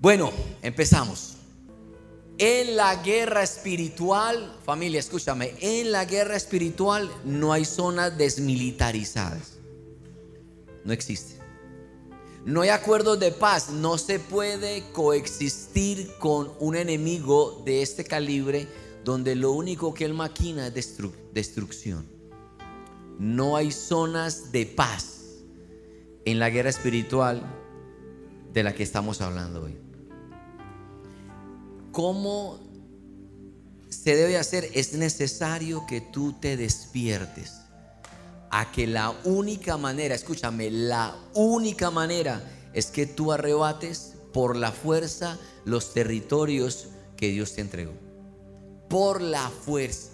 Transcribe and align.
Bueno, 0.00 0.30
empezamos. 0.62 1.34
En 2.38 2.76
la 2.76 3.02
guerra 3.02 3.42
espiritual, 3.42 4.56
familia, 4.64 5.00
escúchame, 5.00 5.54
en 5.60 5.90
la 5.90 6.04
guerra 6.04 6.36
espiritual 6.36 7.10
no 7.24 7.52
hay 7.52 7.64
zonas 7.64 8.16
desmilitarizadas. 8.16 9.54
No 10.84 10.92
existe. 10.92 11.36
No 12.44 12.60
hay 12.60 12.68
acuerdos 12.68 13.18
de 13.18 13.32
paz. 13.32 13.70
No 13.70 13.98
se 13.98 14.20
puede 14.20 14.84
coexistir 14.92 16.14
con 16.20 16.52
un 16.60 16.76
enemigo 16.76 17.60
de 17.66 17.82
este 17.82 18.04
calibre 18.04 18.68
donde 19.04 19.34
lo 19.34 19.50
único 19.50 19.92
que 19.92 20.04
él 20.04 20.14
maquina 20.14 20.68
es 20.68 20.96
destrucción. 21.34 22.06
No 23.18 23.56
hay 23.56 23.72
zonas 23.72 24.52
de 24.52 24.64
paz 24.64 25.22
en 26.24 26.38
la 26.38 26.50
guerra 26.50 26.70
espiritual 26.70 27.42
de 28.52 28.62
la 28.62 28.74
que 28.74 28.84
estamos 28.84 29.20
hablando 29.20 29.64
hoy. 29.64 29.87
¿Cómo 31.98 32.60
se 33.88 34.14
debe 34.14 34.38
hacer? 34.38 34.70
Es 34.72 34.92
necesario 34.92 35.84
que 35.84 36.00
tú 36.00 36.32
te 36.32 36.56
despiertes 36.56 37.54
a 38.52 38.70
que 38.70 38.86
la 38.86 39.10
única 39.24 39.76
manera, 39.76 40.14
escúchame, 40.14 40.70
la 40.70 41.16
única 41.34 41.90
manera 41.90 42.40
es 42.72 42.86
que 42.86 43.06
tú 43.06 43.32
arrebates 43.32 44.14
por 44.32 44.54
la 44.54 44.70
fuerza 44.70 45.40
los 45.64 45.92
territorios 45.92 46.86
que 47.16 47.30
Dios 47.30 47.54
te 47.54 47.62
entregó. 47.62 47.94
Por 48.88 49.20
la 49.20 49.50
fuerza. 49.50 50.10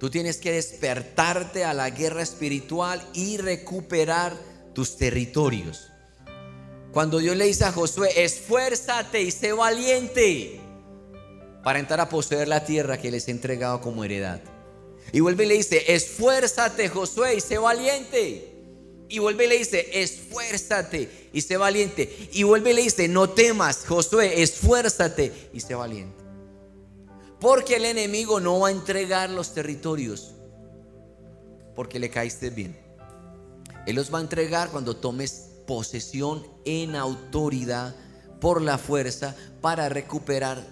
Tú 0.00 0.10
tienes 0.10 0.38
que 0.38 0.50
despertarte 0.50 1.64
a 1.64 1.74
la 1.74 1.90
guerra 1.90 2.22
espiritual 2.22 3.08
y 3.14 3.36
recuperar 3.36 4.36
tus 4.74 4.96
territorios. 4.96 5.92
Cuando 6.96 7.18
Dios 7.18 7.36
le 7.36 7.44
dice 7.44 7.62
a 7.66 7.72
Josué, 7.72 8.24
esfuérzate 8.24 9.20
y 9.20 9.30
sé 9.30 9.52
valiente 9.52 10.58
para 11.62 11.78
entrar 11.78 12.00
a 12.00 12.08
poseer 12.08 12.48
la 12.48 12.64
tierra 12.64 12.98
que 12.98 13.10
les 13.10 13.28
he 13.28 13.32
entregado 13.32 13.82
como 13.82 14.02
heredad. 14.02 14.40
Y 15.12 15.20
vuelve 15.20 15.44
y 15.44 15.48
le 15.48 15.54
dice, 15.56 15.92
esfuérzate 15.92 16.88
Josué 16.88 17.34
y 17.34 17.42
sé 17.42 17.58
valiente. 17.58 18.50
Y 19.10 19.18
vuelve 19.18 19.44
y 19.44 19.48
le 19.48 19.58
dice, 19.58 19.90
esfuérzate 19.92 21.28
y 21.34 21.42
sé 21.42 21.58
valiente. 21.58 22.30
Y 22.32 22.44
vuelve 22.44 22.70
y 22.70 22.76
le 22.76 22.82
dice, 22.84 23.08
no 23.08 23.28
temas 23.28 23.84
Josué, 23.86 24.40
esfuérzate 24.40 25.50
y 25.52 25.60
sé 25.60 25.74
valiente. 25.74 26.24
Porque 27.38 27.76
el 27.76 27.84
enemigo 27.84 28.40
no 28.40 28.60
va 28.60 28.68
a 28.68 28.70
entregar 28.70 29.28
los 29.28 29.52
territorios 29.52 30.32
porque 31.74 31.98
le 31.98 32.08
caíste 32.08 32.48
bien. 32.48 32.74
Él 33.86 33.96
los 33.96 34.10
va 34.10 34.16
a 34.16 34.22
entregar 34.22 34.70
cuando 34.70 34.96
tomes 34.96 35.55
posesión 35.66 36.46
en 36.64 36.96
autoridad 36.96 37.94
por 38.40 38.62
la 38.62 38.78
fuerza 38.78 39.34
para 39.60 39.88
recuperar 39.88 40.64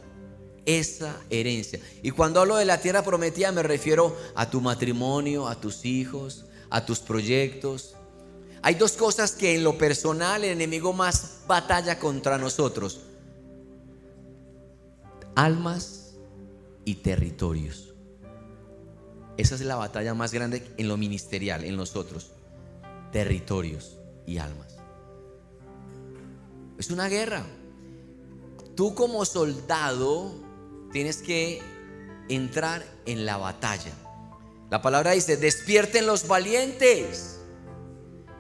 esa 0.66 1.20
herencia. 1.30 1.80
Y 2.02 2.10
cuando 2.10 2.40
hablo 2.40 2.56
de 2.56 2.64
la 2.64 2.80
tierra 2.80 3.02
prometida 3.02 3.52
me 3.52 3.62
refiero 3.62 4.16
a 4.34 4.48
tu 4.48 4.60
matrimonio, 4.60 5.48
a 5.48 5.60
tus 5.60 5.84
hijos, 5.84 6.46
a 6.70 6.84
tus 6.84 7.00
proyectos. 7.00 7.94
Hay 8.62 8.76
dos 8.76 8.92
cosas 8.92 9.32
que 9.32 9.54
en 9.54 9.64
lo 9.64 9.76
personal 9.76 10.42
el 10.44 10.52
enemigo 10.52 10.92
más 10.92 11.40
batalla 11.46 11.98
contra 11.98 12.38
nosotros. 12.38 13.00
Almas 15.34 16.14
y 16.84 16.96
territorios. 16.96 17.94
Esa 19.36 19.56
es 19.56 19.60
la 19.62 19.76
batalla 19.76 20.14
más 20.14 20.32
grande 20.32 20.62
en 20.78 20.88
lo 20.88 20.96
ministerial, 20.96 21.64
en 21.64 21.76
nosotros. 21.76 22.30
Territorios 23.12 23.98
y 24.26 24.38
almas. 24.38 24.73
Es 26.78 26.91
una 26.91 27.08
guerra. 27.08 27.44
Tú 28.75 28.94
como 28.94 29.25
soldado 29.25 30.33
tienes 30.92 31.19
que 31.19 31.62
entrar 32.28 32.84
en 33.06 33.27
la 33.27 33.36
batalla. 33.36 33.92
La 34.70 34.83
palabra 34.83 35.12
dice, 35.12 35.36
despierten 35.36 36.07
los 36.07 36.27
valientes. 36.27 37.36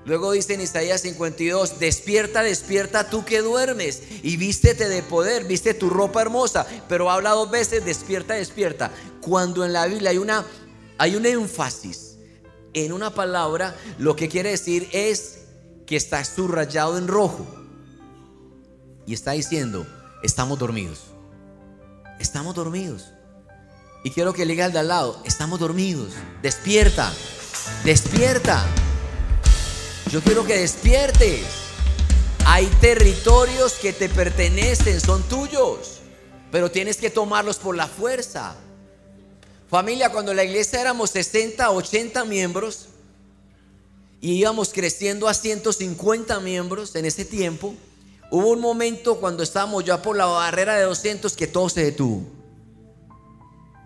Luego 0.04 0.32
dice 0.32 0.54
en 0.54 0.60
Isaías 0.60 1.02
52, 1.02 1.78
despierta, 1.78 2.42
despierta 2.42 3.08
tú 3.08 3.24
que 3.24 3.40
duermes 3.40 4.02
y 4.22 4.36
vístete 4.36 4.88
de 4.88 5.02
poder, 5.02 5.44
viste 5.44 5.72
tu 5.72 5.88
ropa 5.88 6.20
hermosa. 6.20 6.66
Pero 6.88 7.10
habla 7.10 7.30
dos 7.30 7.50
veces, 7.50 7.84
despierta, 7.84 8.34
despierta. 8.34 8.90
Cuando 9.20 9.64
en 9.64 9.72
la 9.72 9.86
Biblia 9.86 10.10
hay, 10.10 10.18
una, 10.18 10.44
hay 10.98 11.14
un 11.14 11.24
énfasis 11.24 12.16
en 12.74 12.92
una 12.92 13.14
palabra, 13.14 13.76
lo 13.98 14.16
que 14.16 14.28
quiere 14.28 14.50
decir 14.50 14.88
es 14.92 15.38
que 15.86 15.96
está 15.96 16.24
subrayado 16.24 16.98
en 16.98 17.06
rojo 17.06 17.63
y 19.06 19.14
está 19.14 19.32
diciendo, 19.32 19.86
estamos 20.22 20.58
dormidos. 20.58 21.00
Estamos 22.18 22.54
dormidos. 22.54 23.10
Y 24.04 24.10
quiero 24.10 24.32
que 24.32 24.44
le 24.44 24.52
diga 24.52 24.66
al 24.66 24.72
de 24.72 24.78
al 24.78 24.88
lado, 24.88 25.20
estamos 25.24 25.58
dormidos. 25.60 26.12
Despierta, 26.42 27.12
despierta. 27.84 28.64
Yo 30.10 30.22
quiero 30.22 30.44
que 30.44 30.58
despiertes. 30.58 31.42
Hay 32.46 32.66
territorios 32.80 33.72
que 33.74 33.92
te 33.92 34.08
pertenecen, 34.08 35.00
son 35.00 35.22
tuyos, 35.22 36.00
pero 36.52 36.70
tienes 36.70 36.98
que 36.98 37.08
tomarlos 37.08 37.56
por 37.56 37.74
la 37.74 37.86
fuerza. 37.86 38.54
Familia, 39.70 40.12
cuando 40.12 40.34
la 40.34 40.44
iglesia 40.44 40.80
éramos 40.80 41.10
60, 41.10 41.70
80 41.70 42.24
miembros 42.26 42.88
y 44.20 44.34
íbamos 44.34 44.72
creciendo 44.72 45.26
a 45.26 45.34
150 45.34 46.38
miembros 46.40 46.94
en 46.94 47.06
ese 47.06 47.24
tiempo, 47.24 47.74
Hubo 48.30 48.50
un 48.50 48.60
momento 48.60 49.20
cuando 49.20 49.42
estábamos 49.42 49.84
ya 49.84 50.02
por 50.02 50.16
la 50.16 50.26
barrera 50.26 50.76
de 50.76 50.84
200 50.84 51.36
que 51.36 51.46
todo 51.46 51.68
se 51.68 51.84
detuvo. 51.84 52.24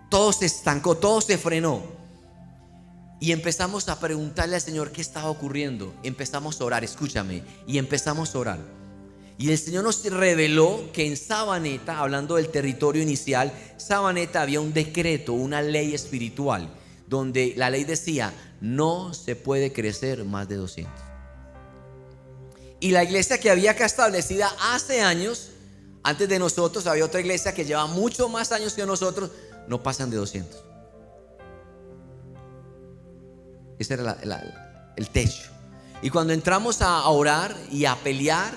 Todo 0.09 0.33
se 0.33 0.45
estancó, 0.45 0.97
todo 0.97 1.21
se 1.21 1.37
frenó. 1.37 1.83
Y 3.19 3.31
empezamos 3.31 3.89
a 3.89 3.99
preguntarle 3.99 4.55
al 4.55 4.61
Señor 4.61 4.91
qué 4.91 5.01
estaba 5.01 5.29
ocurriendo. 5.29 5.93
Empezamos 6.03 6.59
a 6.59 6.65
orar, 6.65 6.83
escúchame. 6.83 7.43
Y 7.67 7.77
empezamos 7.77 8.33
a 8.33 8.39
orar. 8.39 8.59
Y 9.37 9.51
el 9.51 9.57
Señor 9.57 9.83
nos 9.83 10.03
reveló 10.03 10.89
que 10.93 11.05
en 11.05 11.15
Sabaneta, 11.15 11.99
hablando 11.99 12.35
del 12.35 12.49
territorio 12.49 13.01
inicial, 13.01 13.53
Sabaneta 13.77 14.41
había 14.41 14.59
un 14.59 14.73
decreto, 14.73 15.33
una 15.33 15.61
ley 15.61 15.93
espiritual, 15.93 16.69
donde 17.07 17.53
la 17.55 17.69
ley 17.69 17.83
decía, 17.85 18.33
no 18.61 19.13
se 19.13 19.35
puede 19.35 19.71
crecer 19.71 20.25
más 20.25 20.49
de 20.49 20.55
200. 20.55 21.08
Y 22.79 22.91
la 22.91 23.03
iglesia 23.03 23.39
que 23.39 23.49
había 23.49 23.71
acá 23.71 23.85
establecida 23.85 24.51
hace 24.73 25.01
años, 25.01 25.49
antes 26.03 26.29
de 26.29 26.39
nosotros, 26.39 26.87
había 26.87 27.05
otra 27.05 27.19
iglesia 27.19 27.53
que 27.53 27.65
lleva 27.65 27.87
mucho 27.87 28.29
más 28.29 28.51
años 28.51 28.73
que 28.73 28.85
nosotros, 28.85 29.31
no 29.67 29.83
pasan 29.83 30.09
de 30.09 30.17
200. 30.17 30.63
Ese 33.77 33.93
era 33.93 34.17
el 34.95 35.09
techo. 35.09 35.49
Y 36.01 36.09
cuando 36.09 36.33
entramos 36.33 36.81
a 36.81 37.07
orar 37.09 37.55
y 37.69 37.85
a 37.85 37.95
pelear 37.95 38.53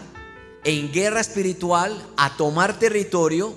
en 0.64 0.92
guerra 0.92 1.20
espiritual, 1.20 2.00
a 2.16 2.36
tomar 2.36 2.78
territorio, 2.78 3.52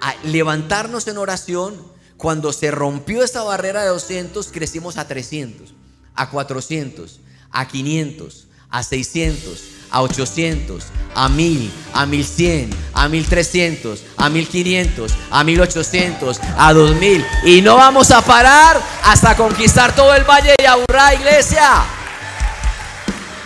a 0.00 0.14
levantarnos 0.24 1.06
en 1.06 1.18
oración, 1.18 1.90
cuando 2.16 2.52
se 2.52 2.70
rompió 2.70 3.22
esa 3.22 3.42
barrera 3.42 3.82
de 3.82 3.88
200, 3.88 4.48
crecimos 4.48 4.98
a 4.98 5.06
300, 5.06 5.74
a 6.14 6.30
400, 6.30 7.20
a 7.50 7.68
500, 7.68 8.48
a 8.70 8.82
600, 8.82 9.64
a 9.90 10.02
800, 10.02 10.84
a 11.14 11.28
1000, 11.28 11.72
a 11.92 12.06
1100, 12.06 12.70
a 12.94 13.08
1300, 13.08 14.04
a 14.16 14.28
1500, 14.28 15.12
a 15.30 15.44
1800, 15.44 16.40
a 16.56 16.72
2000. 16.72 17.26
Y 17.44 17.62
no 17.62 17.76
vamos 17.76 18.10
a 18.10 18.22
parar 18.22 18.80
hasta 19.04 19.36
conquistar 19.36 19.94
todo 19.94 20.14
el 20.14 20.24
valle 20.24 20.54
de 20.58 20.66
Aburrá, 20.66 21.14
iglesia. 21.14 21.84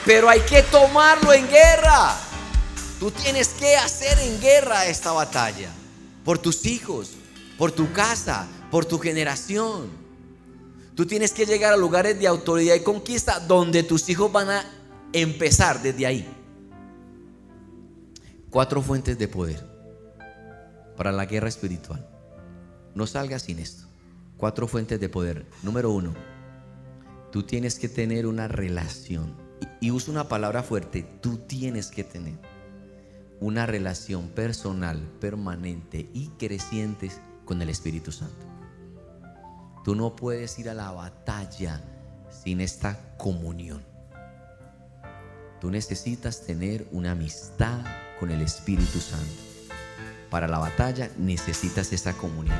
Pero 0.04 0.28
hay 0.28 0.40
que 0.40 0.62
tomarlo 0.62 1.32
en 1.32 1.48
guerra. 1.48 2.14
Tú 3.00 3.10
tienes 3.10 3.48
que 3.48 3.76
hacer 3.76 4.18
en 4.18 4.40
guerra 4.40 4.86
esta 4.86 5.12
batalla. 5.12 5.70
Por 6.24 6.38
tus 6.38 6.66
hijos, 6.66 7.12
por 7.56 7.72
tu 7.72 7.92
casa, 7.92 8.46
por 8.70 8.84
tu 8.84 8.98
generación. 8.98 9.90
Tú 10.94 11.06
tienes 11.06 11.32
que 11.32 11.46
llegar 11.46 11.72
a 11.72 11.76
lugares 11.76 12.18
de 12.20 12.26
autoridad 12.26 12.74
y 12.74 12.82
conquista 12.82 13.40
donde 13.40 13.82
tus 13.82 14.08
hijos 14.08 14.30
van 14.30 14.50
a 14.50 14.64
empezar 15.14 15.80
desde 15.80 16.06
ahí. 16.06 16.28
Cuatro 18.50 18.82
fuentes 18.82 19.16
de 19.16 19.28
poder 19.28 19.64
para 20.96 21.12
la 21.12 21.24
guerra 21.24 21.48
espiritual. 21.48 22.06
No 22.94 23.06
salgas 23.06 23.42
sin 23.42 23.60
esto. 23.60 23.86
Cuatro 24.36 24.66
fuentes 24.66 24.98
de 25.00 25.08
poder. 25.08 25.46
Número 25.62 25.90
uno, 25.92 26.12
tú 27.30 27.44
tienes 27.44 27.78
que 27.78 27.88
tener 27.88 28.26
una 28.26 28.48
relación. 28.48 29.36
Y, 29.80 29.92
uso 29.92 30.10
una 30.10 30.28
palabra 30.28 30.62
fuerte, 30.62 31.06
tú 31.20 31.38
tienes 31.38 31.90
que 31.90 32.04
tener 32.04 32.38
una 33.40 33.66
relación 33.66 34.28
personal, 34.28 34.98
permanente 35.20 36.10
y 36.12 36.28
creciente 36.38 37.10
con 37.44 37.62
el 37.62 37.68
Espíritu 37.68 38.10
Santo. 38.10 38.46
Tú 39.84 39.94
no 39.94 40.16
puedes 40.16 40.58
ir 40.58 40.68
a 40.68 40.74
la 40.74 40.90
batalla 40.90 41.82
sin 42.42 42.60
esta 42.60 43.16
comunión. 43.16 43.93
Tú 45.60 45.70
necesitas 45.70 46.42
tener 46.42 46.86
una 46.92 47.12
amistad 47.12 47.80
con 48.20 48.30
el 48.30 48.42
Espíritu 48.42 49.00
Santo. 49.00 49.32
Para 50.30 50.48
la 50.48 50.58
batalla 50.58 51.10
necesitas 51.18 51.92
esa 51.92 52.12
comunión. 52.14 52.58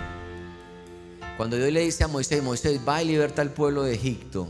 Cuando 1.36 1.56
Dios 1.56 1.72
le 1.72 1.80
dice 1.80 2.04
a 2.04 2.08
Moisés, 2.08 2.42
Moisés 2.42 2.80
va 2.86 3.02
y 3.02 3.08
liberta 3.08 3.42
al 3.42 3.50
pueblo 3.50 3.82
de 3.82 3.94
Egipto 3.94 4.48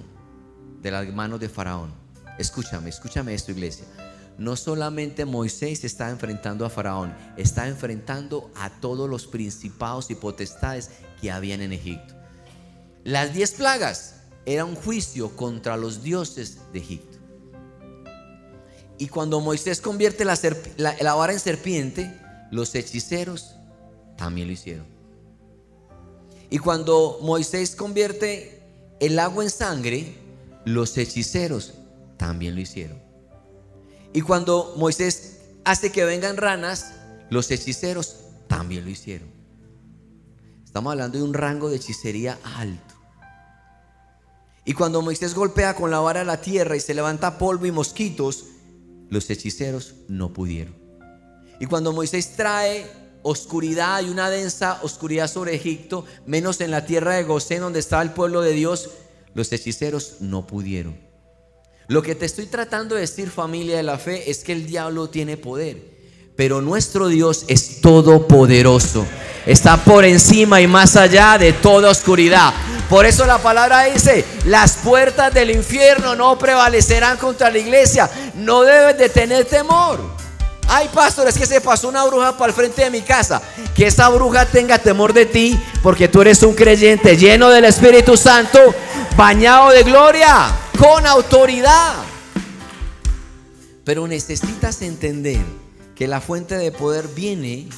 de 0.82 0.90
las 0.90 1.08
manos 1.14 1.40
de 1.40 1.48
Faraón. 1.48 1.92
Escúchame, 2.38 2.90
escúchame 2.90 3.32
esto 3.32 3.52
iglesia. 3.52 3.86
No 4.36 4.56
solamente 4.56 5.24
Moisés 5.24 5.84
está 5.84 6.10
enfrentando 6.10 6.66
a 6.66 6.70
Faraón, 6.70 7.14
está 7.36 7.68
enfrentando 7.68 8.50
a 8.56 8.68
todos 8.68 9.08
los 9.08 9.26
principados 9.26 10.10
y 10.10 10.14
potestades 10.14 10.90
que 11.20 11.30
habían 11.30 11.62
en 11.62 11.72
Egipto. 11.72 12.14
Las 13.04 13.32
diez 13.32 13.52
plagas 13.52 14.16
era 14.44 14.64
un 14.64 14.74
juicio 14.74 15.36
contra 15.36 15.76
los 15.76 16.02
dioses 16.02 16.58
de 16.72 16.80
Egipto. 16.80 17.13
Y 18.98 19.08
cuando 19.08 19.40
Moisés 19.40 19.80
convierte 19.80 20.24
la, 20.24 21.14
vara 21.14 21.32
en 21.32 21.40
serpiente, 21.40 22.20
los 22.50 22.74
hechiceros 22.74 23.56
también 24.16 24.46
lo 24.46 24.52
hicieron. 24.52 24.86
Y 26.50 26.58
cuando 26.58 27.18
Moisés 27.22 27.74
convierte 27.74 28.62
el 29.00 29.18
agua 29.18 29.42
en 29.42 29.50
sangre, 29.50 30.14
los 30.64 30.96
hechiceros 30.96 31.74
también 32.16 32.54
lo 32.54 32.60
hicieron. 32.60 33.02
Y 34.12 34.20
cuando 34.20 34.74
Moisés 34.76 35.38
hace 35.64 35.90
que 35.90 36.04
vengan 36.04 36.36
ranas, 36.36 36.92
los 37.30 37.50
hechiceros 37.50 38.16
también 38.46 38.84
lo 38.84 38.90
hicieron. 38.90 39.28
Estamos 40.64 40.92
hablando 40.92 41.18
de 41.18 41.24
un 41.24 41.34
rango 41.34 41.68
de 41.68 41.76
hechicería 41.76 42.38
alto. 42.56 42.94
Y 44.64 44.72
cuando 44.72 45.02
Moisés 45.02 45.34
golpea 45.34 45.74
con 45.74 45.90
la 45.90 46.00
vara 46.00 46.24
la 46.24 46.40
tierra 46.40 46.76
y 46.76 46.80
se 46.80 46.94
levanta 46.94 47.36
polvo 47.38 47.66
y 47.66 47.72
mosquitos, 47.72 48.44
los 49.14 49.30
hechiceros 49.30 49.94
no 50.08 50.32
pudieron. 50.32 50.74
Y 51.60 51.66
cuando 51.66 51.92
Moisés 51.92 52.34
trae 52.36 52.84
oscuridad 53.22 54.02
y 54.02 54.10
una 54.10 54.28
densa 54.28 54.80
oscuridad 54.82 55.30
sobre 55.30 55.54
Egipto, 55.54 56.04
menos 56.26 56.60
en 56.60 56.72
la 56.72 56.84
tierra 56.84 57.14
de 57.14 57.22
Gosén 57.22 57.60
donde 57.60 57.78
estaba 57.78 58.02
el 58.02 58.10
pueblo 58.10 58.42
de 58.42 58.52
Dios, 58.52 58.90
los 59.32 59.50
hechiceros 59.52 60.16
no 60.20 60.46
pudieron. 60.46 60.98
Lo 61.86 62.02
que 62.02 62.14
te 62.14 62.26
estoy 62.26 62.46
tratando 62.46 62.96
de 62.96 63.02
decir 63.02 63.30
familia 63.30 63.76
de 63.76 63.82
la 63.84 63.98
fe 63.98 64.30
es 64.30 64.42
que 64.42 64.52
el 64.52 64.66
diablo 64.66 65.08
tiene 65.08 65.36
poder, 65.36 65.78
pero 66.34 66.60
nuestro 66.60 67.08
Dios 67.08 67.44
es 67.46 67.80
todopoderoso. 67.80 69.06
Está 69.46 69.82
por 69.84 70.04
encima 70.04 70.60
y 70.60 70.66
más 70.66 70.96
allá 70.96 71.38
de 71.38 71.52
toda 71.52 71.90
oscuridad. 71.90 72.52
Por 72.88 73.06
eso 73.06 73.26
la 73.26 73.38
palabra 73.38 73.84
dice, 73.84 74.24
las 74.44 74.74
puertas 74.76 75.32
del 75.32 75.50
infierno 75.50 76.14
no 76.14 76.38
prevalecerán 76.38 77.16
contra 77.16 77.50
la 77.50 77.58
iglesia. 77.58 78.10
No 78.34 78.62
debes 78.62 78.98
de 78.98 79.08
tener 79.08 79.46
temor. 79.46 80.00
Ay, 80.68 80.88
pastor, 80.92 81.28
es 81.28 81.36
que 81.36 81.46
se 81.46 81.60
pasó 81.60 81.88
una 81.88 82.04
bruja 82.04 82.36
para 82.36 82.50
el 82.50 82.54
frente 82.54 82.82
de 82.82 82.90
mi 82.90 83.02
casa. 83.02 83.42
Que 83.74 83.86
esa 83.86 84.08
bruja 84.08 84.46
tenga 84.46 84.78
temor 84.78 85.12
de 85.12 85.26
ti, 85.26 85.58
porque 85.82 86.08
tú 86.08 86.22
eres 86.22 86.42
un 86.42 86.54
creyente 86.54 87.16
lleno 87.16 87.50
del 87.50 87.64
Espíritu 87.64 88.16
Santo, 88.16 88.58
bañado 89.16 89.70
de 89.70 89.82
gloria, 89.82 90.50
con 90.78 91.06
autoridad. 91.06 91.94
Pero 93.84 94.06
necesitas 94.06 94.80
entender 94.82 95.40
que 95.94 96.08
la 96.08 96.20
fuente 96.20 96.56
de 96.56 96.72
poder 96.72 97.08
viene 97.08 97.68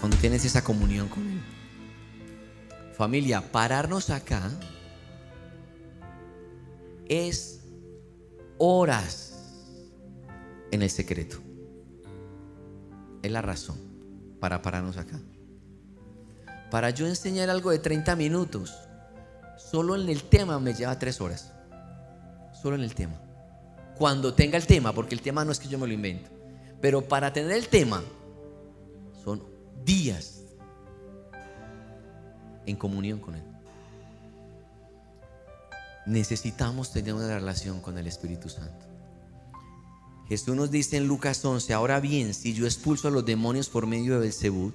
cuando 0.00 0.16
tienes 0.16 0.44
esa 0.44 0.64
comunión 0.64 1.08
con 1.08 1.22
Él. 1.22 1.53
Familia, 2.96 3.40
pararnos 3.40 4.08
acá 4.10 4.52
es 7.08 7.60
horas 8.58 9.34
en 10.70 10.80
el 10.80 10.90
secreto. 10.90 11.38
Es 13.20 13.32
la 13.32 13.42
razón 13.42 13.78
para 14.38 14.62
pararnos 14.62 14.96
acá. 14.96 15.20
Para 16.70 16.90
yo 16.90 17.08
enseñar 17.08 17.50
algo 17.50 17.72
de 17.72 17.80
30 17.80 18.14
minutos, 18.14 18.72
solo 19.56 19.96
en 19.96 20.08
el 20.08 20.22
tema 20.22 20.60
me 20.60 20.72
lleva 20.72 20.96
3 20.96 21.20
horas. 21.20 21.52
Solo 22.52 22.76
en 22.76 22.82
el 22.82 22.94
tema. 22.94 23.20
Cuando 23.98 24.34
tenga 24.34 24.56
el 24.56 24.66
tema, 24.66 24.92
porque 24.92 25.16
el 25.16 25.20
tema 25.20 25.44
no 25.44 25.50
es 25.50 25.58
que 25.58 25.68
yo 25.68 25.78
me 25.78 25.88
lo 25.88 25.92
invento. 25.92 26.30
Pero 26.80 27.02
para 27.02 27.32
tener 27.32 27.52
el 27.52 27.66
tema, 27.68 28.02
son 29.24 29.42
días 29.84 30.33
en 32.66 32.76
comunión 32.76 33.18
con 33.18 33.34
Él. 33.34 33.42
Necesitamos 36.06 36.92
tener 36.92 37.14
una 37.14 37.28
relación 37.28 37.80
con 37.80 37.96
el 37.96 38.06
Espíritu 38.06 38.48
Santo. 38.48 38.86
Jesús 40.28 40.56
nos 40.56 40.70
dice 40.70 40.96
en 40.96 41.06
Lucas 41.06 41.44
11, 41.44 41.72
ahora 41.74 42.00
bien, 42.00 42.32
si 42.32 42.54
yo 42.54 42.64
expulso 42.64 43.08
a 43.08 43.10
los 43.10 43.26
demonios 43.26 43.68
por 43.68 43.86
medio 43.86 44.14
de 44.14 44.20
Belcebú, 44.20 44.72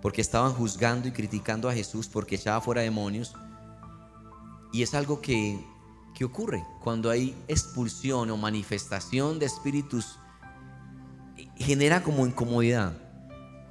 porque 0.00 0.20
estaban 0.20 0.52
juzgando 0.52 1.06
y 1.06 1.12
criticando 1.12 1.68
a 1.68 1.74
Jesús 1.74 2.08
porque 2.08 2.34
echaba 2.34 2.60
fuera 2.60 2.82
demonios, 2.82 3.34
y 4.72 4.82
es 4.82 4.94
algo 4.94 5.20
que, 5.20 5.64
que 6.14 6.24
ocurre 6.24 6.64
cuando 6.82 7.10
hay 7.10 7.36
expulsión 7.46 8.30
o 8.30 8.36
manifestación 8.36 9.38
de 9.38 9.46
espíritus, 9.46 10.18
genera 11.56 12.02
como 12.02 12.26
incomodidad, 12.26 12.92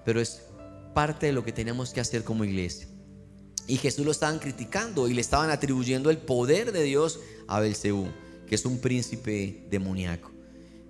pero 0.05 0.21
es 0.21 0.43
parte 0.93 1.25
de 1.25 1.33
lo 1.33 1.43
que 1.43 1.51
tenemos 1.51 1.91
que 1.91 1.99
hacer 1.99 2.23
como 2.23 2.45
iglesia. 2.45 2.87
Y 3.71 3.77
Jesús 3.77 4.03
lo 4.03 4.11
estaban 4.11 4.39
criticando 4.39 5.07
y 5.07 5.13
le 5.13 5.21
estaban 5.21 5.49
atribuyendo 5.49 6.09
el 6.09 6.17
poder 6.17 6.73
de 6.73 6.83
Dios 6.83 7.21
a 7.47 7.61
Belcebú, 7.61 8.09
que 8.45 8.55
es 8.55 8.65
un 8.65 8.79
príncipe 8.79 9.65
demoníaco. 9.69 10.29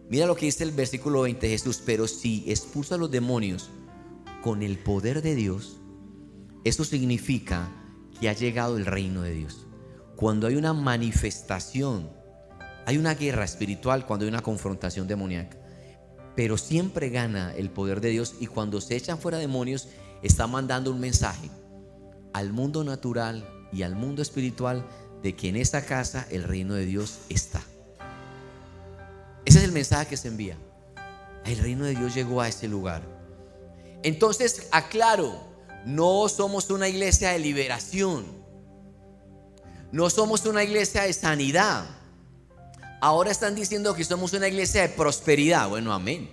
Mira 0.09 0.25
lo 0.25 0.35
que 0.35 0.47
dice 0.47 0.63
el 0.63 0.71
versículo 0.71 1.21
20 1.21 1.45
de 1.45 1.51
Jesús, 1.51 1.79
pero 1.85 2.07
si 2.07 2.43
expulsa 2.47 2.95
a 2.95 2.97
los 2.97 3.11
demonios 3.11 3.69
con 4.41 4.63
el 4.63 4.79
poder 4.79 5.21
de 5.21 5.35
Dios, 5.35 5.77
eso 6.63 6.83
significa 6.83 7.71
que 8.19 8.29
ha 8.29 8.33
llegado 8.33 8.77
el 8.77 8.87
reino 8.87 9.21
de 9.21 9.35
Dios. 9.35 9.67
Cuando 10.15 10.47
hay 10.47 10.55
una 10.55 10.73
manifestación, 10.73 12.09
hay 12.87 12.97
una 12.97 13.13
guerra 13.13 13.45
espiritual 13.45 14.07
cuando 14.07 14.25
hay 14.25 14.29
una 14.29 14.41
confrontación 14.41 15.07
demoníaca, 15.07 15.55
pero 16.35 16.57
siempre 16.57 17.11
gana 17.11 17.53
el 17.55 17.69
poder 17.69 18.01
de 18.01 18.09
Dios 18.09 18.33
y 18.39 18.47
cuando 18.47 18.81
se 18.81 18.95
echan 18.95 19.19
fuera 19.19 19.37
demonios 19.37 19.87
está 20.23 20.47
mandando 20.47 20.89
un 20.89 20.99
mensaje 20.99 21.51
al 22.33 22.53
mundo 22.53 22.83
natural 22.83 23.47
y 23.71 23.83
al 23.83 23.95
mundo 23.95 24.21
espiritual 24.21 24.85
de 25.21 25.35
que 25.35 25.49
en 25.49 25.55
esa 25.55 25.85
casa 25.85 26.27
el 26.29 26.43
reino 26.43 26.73
de 26.73 26.85
Dios 26.85 27.19
está. 27.29 27.61
Ese 29.45 29.59
es 29.59 29.63
el 29.63 29.71
mensaje 29.71 30.07
que 30.07 30.17
se 30.17 30.27
envía. 30.27 30.57
El 31.45 31.57
reino 31.57 31.85
de 31.85 31.95
Dios 31.95 32.13
llegó 32.13 32.41
a 32.41 32.47
ese 32.47 32.67
lugar. 32.67 33.01
Entonces, 34.03 34.67
aclaro, 34.71 35.39
no 35.85 36.27
somos 36.29 36.69
una 36.69 36.87
iglesia 36.87 37.31
de 37.31 37.39
liberación. 37.39 38.25
No 39.91 40.09
somos 40.09 40.45
una 40.45 40.63
iglesia 40.63 41.03
de 41.03 41.13
sanidad. 41.13 41.85
Ahora 43.01 43.31
están 43.31 43.55
diciendo 43.55 43.95
que 43.95 44.05
somos 44.05 44.33
una 44.33 44.47
iglesia 44.47 44.83
de 44.83 44.89
prosperidad. 44.89 45.69
Bueno, 45.69 45.91
amén. 45.91 46.29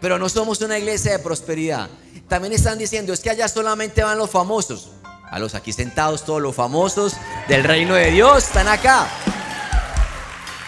Pero 0.00 0.18
no 0.18 0.28
somos 0.28 0.60
una 0.60 0.78
iglesia 0.78 1.12
de 1.12 1.18
prosperidad. 1.20 1.88
También 2.28 2.52
están 2.52 2.76
diciendo, 2.76 3.12
es 3.12 3.20
que 3.20 3.30
allá 3.30 3.46
solamente 3.46 4.02
van 4.02 4.18
los 4.18 4.30
famosos 4.30 4.90
a 5.32 5.38
los 5.38 5.54
aquí 5.54 5.72
sentados, 5.72 6.26
todos 6.26 6.42
los 6.42 6.54
famosos 6.54 7.14
del 7.48 7.64
reino 7.64 7.94
de 7.94 8.10
Dios, 8.10 8.44
están 8.44 8.68
acá. 8.68 9.06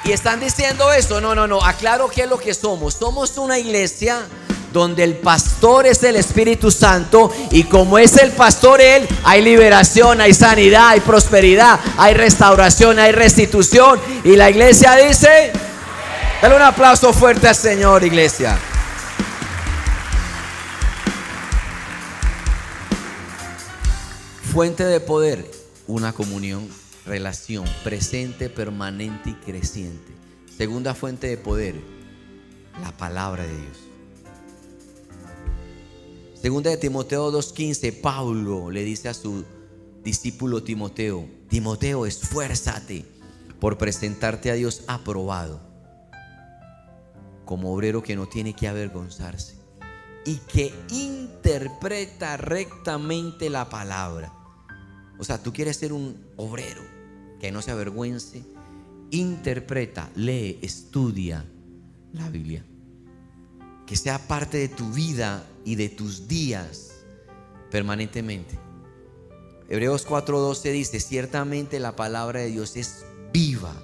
Y 0.04 0.12
están 0.12 0.40
diciendo 0.40 0.90
eso. 0.90 1.20
No, 1.20 1.34
no, 1.34 1.46
no. 1.46 1.62
Aclaro 1.62 2.08
qué 2.08 2.22
es 2.22 2.28
lo 2.28 2.38
que 2.38 2.54
somos. 2.54 2.94
Somos 2.94 3.36
una 3.36 3.58
iglesia 3.58 4.22
donde 4.72 5.04
el 5.04 5.16
pastor 5.16 5.86
es 5.86 6.02
el 6.02 6.16
Espíritu 6.16 6.70
Santo 6.70 7.30
y 7.50 7.64
como 7.64 7.98
es 7.98 8.16
el 8.16 8.32
pastor 8.32 8.80
él, 8.80 9.06
hay 9.22 9.40
liberación, 9.40 10.20
hay 10.20 10.34
sanidad, 10.34 10.88
hay 10.88 11.00
prosperidad, 11.00 11.78
hay 11.98 12.14
restauración, 12.14 12.98
hay 12.98 13.12
restitución. 13.12 14.00
Y 14.24 14.34
la 14.34 14.48
iglesia 14.48 14.96
dice, 14.96 15.52
dale 16.40 16.56
un 16.56 16.62
aplauso 16.62 17.12
fuerte 17.12 17.48
al 17.48 17.54
Señor, 17.54 18.02
iglesia. 18.02 18.58
Fuente 24.54 24.84
de 24.84 25.00
poder, 25.00 25.50
una 25.88 26.12
comunión, 26.12 26.68
relación 27.04 27.64
presente, 27.82 28.48
permanente 28.48 29.30
y 29.30 29.34
creciente. 29.34 30.12
Segunda 30.56 30.94
fuente 30.94 31.26
de 31.26 31.36
poder, 31.36 31.74
la 32.80 32.96
palabra 32.96 33.42
de 33.42 33.50
Dios. 33.50 33.78
Segunda 36.40 36.70
de 36.70 36.76
Timoteo 36.76 37.32
2.15, 37.32 38.00
Pablo 38.00 38.70
le 38.70 38.84
dice 38.84 39.08
a 39.08 39.14
su 39.14 39.44
discípulo 40.04 40.62
Timoteo, 40.62 41.28
Timoteo, 41.48 42.06
esfuérzate 42.06 43.04
por 43.58 43.76
presentarte 43.76 44.52
a 44.52 44.54
Dios 44.54 44.84
aprobado, 44.86 45.62
como 47.44 47.74
obrero 47.74 48.04
que 48.04 48.14
no 48.14 48.28
tiene 48.28 48.54
que 48.54 48.68
avergonzarse 48.68 49.56
y 50.24 50.36
que 50.36 50.72
interpreta 50.90 52.36
rectamente 52.36 53.50
la 53.50 53.68
palabra. 53.68 54.43
O 55.18 55.24
sea, 55.24 55.42
tú 55.42 55.52
quieres 55.52 55.76
ser 55.76 55.92
un 55.92 56.16
obrero 56.36 56.82
que 57.40 57.52
no 57.52 57.62
se 57.62 57.70
avergüence. 57.70 58.42
Interpreta, 59.10 60.10
lee, 60.16 60.58
estudia 60.62 61.44
la 62.12 62.28
Biblia. 62.28 62.64
que 63.86 63.96
sea 63.96 64.18
parte 64.26 64.58
de 64.58 64.68
tu 64.68 64.90
vida 64.92 65.44
y 65.64 65.74
de 65.76 65.88
tus 65.88 66.26
días 66.28 67.04
permanentemente. 67.70 68.58
Hebreos 69.68 70.06
4:12 70.06 70.72
dice, 70.72 71.00
ciertamente 71.00 71.80
la 71.80 71.96
palabra 71.96 72.40
de 72.40 72.50
Dios 72.50 72.76
es 72.76 73.04
viva, 73.32 73.74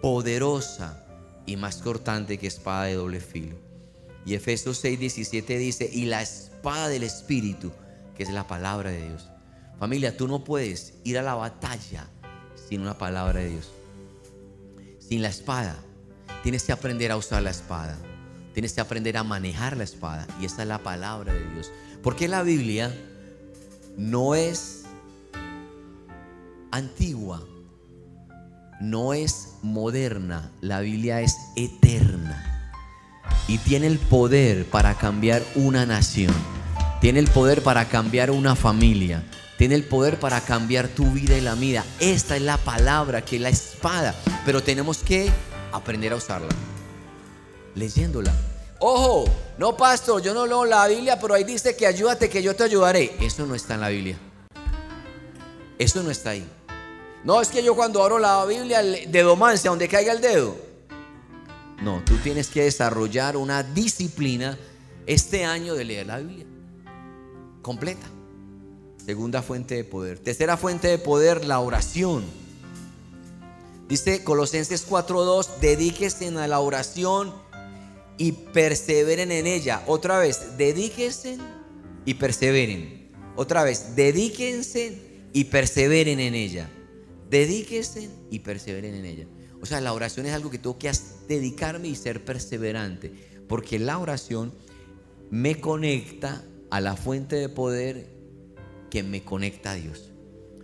poderosa 0.00 1.04
y 1.46 1.56
más 1.56 1.78
cortante 1.78 2.38
que 2.38 2.46
espada 2.46 2.84
de 2.84 2.94
doble 2.94 3.20
filo. 3.20 3.56
Y 4.24 4.34
Efesios 4.34 4.82
6:17 4.82 5.58
dice, 5.58 5.90
y 5.92 6.06
la 6.06 6.22
espada 6.22 6.88
del 6.88 7.02
Espíritu, 7.02 7.72
que 8.16 8.22
es 8.22 8.30
la 8.30 8.46
palabra 8.46 8.90
de 8.90 9.08
Dios. 9.08 9.28
Familia, 9.82 10.16
tú 10.16 10.28
no 10.28 10.44
puedes 10.44 10.94
ir 11.02 11.18
a 11.18 11.22
la 11.22 11.34
batalla 11.34 12.06
sin 12.68 12.82
una 12.82 12.96
palabra 12.98 13.40
de 13.40 13.48
Dios. 13.48 13.72
Sin 15.00 15.22
la 15.22 15.28
espada. 15.28 15.76
Tienes 16.44 16.62
que 16.62 16.70
aprender 16.70 17.10
a 17.10 17.16
usar 17.16 17.42
la 17.42 17.50
espada. 17.50 17.98
Tienes 18.54 18.74
que 18.74 18.80
aprender 18.80 19.16
a 19.16 19.24
manejar 19.24 19.76
la 19.76 19.82
espada. 19.82 20.24
Y 20.40 20.44
esa 20.44 20.62
es 20.62 20.68
la 20.68 20.78
palabra 20.78 21.32
de 21.34 21.44
Dios. 21.54 21.72
Porque 22.00 22.28
la 22.28 22.44
Biblia 22.44 22.94
no 23.96 24.36
es 24.36 24.84
antigua, 26.70 27.42
no 28.80 29.14
es 29.14 29.54
moderna, 29.62 30.52
la 30.60 30.78
Biblia 30.78 31.22
es 31.22 31.36
eterna. 31.56 32.70
Y 33.48 33.58
tiene 33.58 33.88
el 33.88 33.98
poder 33.98 34.64
para 34.64 34.94
cambiar 34.94 35.42
una 35.56 35.86
nación. 35.86 36.32
Tiene 37.00 37.18
el 37.18 37.26
poder 37.26 37.64
para 37.64 37.88
cambiar 37.88 38.30
una 38.30 38.54
familia. 38.54 39.24
Tiene 39.62 39.76
el 39.76 39.84
poder 39.84 40.18
para 40.18 40.40
cambiar 40.40 40.88
tu 40.88 41.08
vida 41.12 41.38
y 41.38 41.40
la 41.40 41.54
mía. 41.54 41.84
Esta 42.00 42.34
es 42.34 42.42
la 42.42 42.56
palabra, 42.56 43.24
que 43.24 43.36
es 43.36 43.42
la 43.42 43.48
espada. 43.48 44.12
Pero 44.44 44.60
tenemos 44.60 45.04
que 45.04 45.30
aprender 45.70 46.12
a 46.12 46.16
usarla. 46.16 46.48
Leyéndola. 47.76 48.34
Ojo, 48.80 49.24
no 49.58 49.76
pastor, 49.76 50.20
yo 50.20 50.34
no 50.34 50.46
leo 50.46 50.64
la 50.64 50.88
Biblia, 50.88 51.20
pero 51.20 51.34
ahí 51.34 51.44
dice 51.44 51.76
que 51.76 51.86
ayúdate, 51.86 52.28
que 52.28 52.42
yo 52.42 52.56
te 52.56 52.64
ayudaré. 52.64 53.14
Eso 53.20 53.46
no 53.46 53.54
está 53.54 53.74
en 53.74 53.80
la 53.82 53.90
Biblia. 53.90 54.18
Eso 55.78 56.02
no 56.02 56.10
está 56.10 56.30
ahí. 56.30 56.44
No 57.22 57.40
es 57.40 57.46
que 57.46 57.62
yo 57.62 57.76
cuando 57.76 58.02
abro 58.02 58.18
la 58.18 58.44
Biblia, 58.44 58.82
dedomancia, 58.82 59.70
donde 59.70 59.86
caiga 59.86 60.12
el 60.12 60.20
dedo. 60.20 60.56
No, 61.80 62.02
tú 62.04 62.16
tienes 62.16 62.48
que 62.48 62.64
desarrollar 62.64 63.36
una 63.36 63.62
disciplina 63.62 64.58
este 65.06 65.44
año 65.44 65.74
de 65.74 65.84
leer 65.84 66.08
la 66.08 66.18
Biblia. 66.18 66.46
Completa. 67.62 68.08
Segunda 69.04 69.42
fuente 69.42 69.74
de 69.74 69.84
poder. 69.84 70.18
Tercera 70.20 70.56
fuente 70.56 70.88
de 70.88 70.98
poder, 70.98 71.44
la 71.44 71.58
oración. 71.58 72.22
Dice 73.88 74.22
Colosenses 74.22 74.86
4:2, 74.88 75.58
dedíquese 75.60 76.28
a 76.28 76.46
la 76.46 76.60
oración 76.60 77.34
y 78.16 78.32
perseveren 78.32 79.32
en 79.32 79.46
ella. 79.46 79.82
Otra 79.86 80.18
vez, 80.18 80.56
dedíquense 80.56 81.38
y 82.04 82.14
perseveren. 82.14 83.10
Otra 83.34 83.64
vez, 83.64 83.96
dedíquense 83.96 84.98
y 85.32 85.44
perseveren 85.44 86.20
en 86.20 86.34
ella. 86.34 86.70
Dedíquense 87.28 88.08
y 88.30 88.38
perseveren 88.38 88.94
en 88.94 89.04
ella. 89.04 89.26
O 89.60 89.66
sea, 89.66 89.80
la 89.80 89.92
oración 89.92 90.26
es 90.26 90.32
algo 90.32 90.50
que 90.50 90.58
tengo 90.58 90.78
que 90.78 90.92
dedicarme 91.28 91.88
y 91.88 91.96
ser 91.96 92.24
perseverante. 92.24 93.12
Porque 93.48 93.78
la 93.78 93.98
oración 93.98 94.52
me 95.30 95.60
conecta 95.60 96.44
a 96.70 96.80
la 96.80 96.96
fuente 96.96 97.36
de 97.36 97.48
poder 97.48 98.11
que 98.92 99.02
me 99.02 99.22
conecta 99.22 99.70
a 99.70 99.74
Dios. 99.74 100.12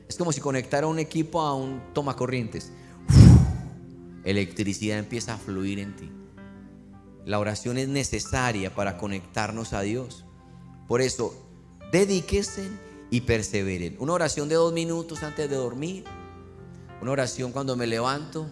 Es 0.07 0.19
como 0.19 0.33
si 0.33 0.43
conectara 0.43 0.87
un 0.87 0.99
equipo 0.99 1.41
a 1.41 1.55
un 1.55 1.81
tomacorrientes. 1.95 2.71
Electricidad 4.23 4.99
empieza 4.99 5.33
a 5.33 5.39
fluir 5.39 5.79
en 5.79 5.97
ti. 5.97 6.13
La 7.25 7.39
oración 7.39 7.79
es 7.79 7.89
necesaria 7.89 8.75
para 8.75 8.99
conectarnos 8.99 9.73
a 9.73 9.81
Dios. 9.81 10.27
Por 10.87 11.01
eso, 11.01 11.49
dedíquese 11.91 12.69
y 13.11 13.23
perseveren. 13.23 13.97
Una 13.99 14.13
oración 14.13 14.51
de 14.51 14.57
dos 14.57 14.75
minutos 14.75 15.23
antes 15.23 15.49
de 15.49 15.57
dormir. 15.57 16.05
Una 17.01 17.13
oración 17.13 17.51
cuando 17.51 17.77
me 17.77 17.87
levanto. 17.87 18.47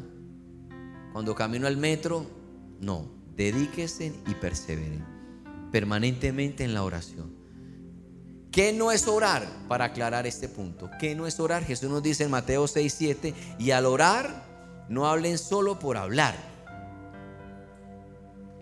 Cuando 1.12 1.35
camino 1.35 1.66
al 1.66 1.76
metro. 1.76 2.25
No, 2.80 3.11
dedíquese 3.37 4.14
y 4.26 4.35
perseveren. 4.37 5.04
Permanentemente 5.71 6.64
en 6.64 6.73
la 6.73 6.83
oración. 6.83 7.45
¿Qué 8.56 8.72
no 8.72 8.90
es 8.90 9.06
orar? 9.06 9.46
Para 9.68 9.84
aclarar 9.84 10.26
este 10.26 10.48
punto. 10.48 10.88
¿Qué 10.98 11.14
no 11.14 11.26
es 11.26 11.38
orar? 11.40 11.62
Jesús 11.62 11.90
nos 11.90 12.02
dice 12.02 12.25
en 12.25 12.30
Mateo 12.30 12.66
6, 12.66 12.94
7. 12.96 13.34
Y 13.58 13.72
al 13.72 13.84
orar, 13.84 14.46
no 14.88 15.06
hablen 15.06 15.36
solo 15.36 15.78
por 15.78 15.98
hablar 15.98 16.34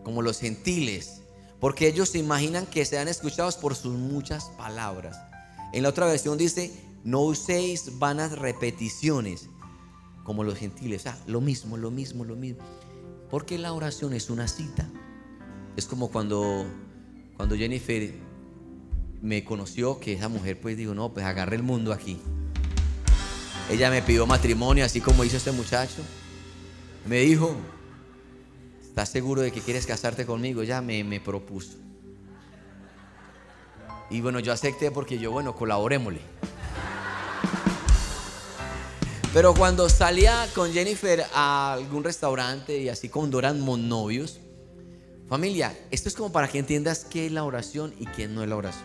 como 0.02 0.20
los 0.20 0.40
gentiles, 0.40 1.20
porque 1.60 1.86
ellos 1.86 2.08
se 2.08 2.18
imaginan 2.18 2.66
que 2.66 2.84
sean 2.84 3.06
escuchados 3.06 3.56
por 3.56 3.76
sus 3.76 3.94
muchas 3.94 4.46
palabras. 4.58 5.16
En 5.72 5.84
la 5.84 5.90
otra 5.90 6.06
versión 6.06 6.38
dice, 6.38 6.72
no 7.04 7.20
uséis 7.20 8.00
vanas 8.00 8.32
repeticiones, 8.32 9.48
como 10.24 10.42
los 10.42 10.58
gentiles. 10.58 11.02
O 11.02 11.04
sea, 11.04 11.18
lo 11.28 11.40
mismo, 11.40 11.76
lo 11.76 11.92
mismo, 11.92 12.24
lo 12.24 12.34
mismo. 12.34 12.64
Porque 13.30 13.58
la 13.58 13.72
oración 13.72 14.12
es 14.12 14.28
una 14.28 14.48
cita. 14.48 14.90
Es 15.76 15.86
como 15.86 16.10
cuando, 16.10 16.66
cuando 17.36 17.54
Jennifer 17.54 18.23
me 19.24 19.42
conoció, 19.42 19.98
que 19.98 20.12
esa 20.12 20.28
mujer 20.28 20.60
pues 20.60 20.76
digo, 20.76 20.94
no, 20.94 21.12
pues 21.12 21.26
agarre 21.26 21.56
el 21.56 21.62
mundo 21.64 21.92
aquí. 21.92 22.20
Ella 23.70 23.90
me 23.90 24.02
pidió 24.02 24.26
matrimonio, 24.26 24.84
así 24.84 25.00
como 25.00 25.24
hizo 25.24 25.38
este 25.38 25.50
muchacho. 25.50 26.02
Me 27.06 27.20
dijo, 27.20 27.56
¿Estás 28.94 29.08
seguro 29.08 29.42
de 29.42 29.50
que 29.50 29.60
quieres 29.60 29.86
casarte 29.86 30.24
conmigo? 30.24 30.62
Ya 30.62 30.80
me, 30.80 31.02
me 31.02 31.18
propuso. 31.18 31.78
Y 34.08 34.20
bueno, 34.20 34.38
yo 34.38 34.52
acepté 34.52 34.92
porque 34.92 35.18
yo, 35.18 35.32
bueno, 35.32 35.56
colaborémosle. 35.56 36.20
Pero 39.32 39.52
cuando 39.52 39.88
salía 39.88 40.46
con 40.54 40.72
Jennifer 40.72 41.24
a 41.34 41.72
algún 41.72 42.04
restaurante 42.04 42.78
y 42.78 42.88
así 42.88 43.08
con 43.08 43.32
Doran 43.32 43.64
novios, 43.88 44.38
familia, 45.28 45.76
esto 45.90 46.08
es 46.08 46.14
como 46.14 46.30
para 46.30 46.46
que 46.46 46.60
entiendas 46.60 47.04
qué 47.04 47.26
es 47.26 47.32
la 47.32 47.42
oración 47.42 47.92
y 47.98 48.06
qué 48.06 48.28
no 48.28 48.44
es 48.44 48.48
la 48.48 48.54
oración. 48.54 48.84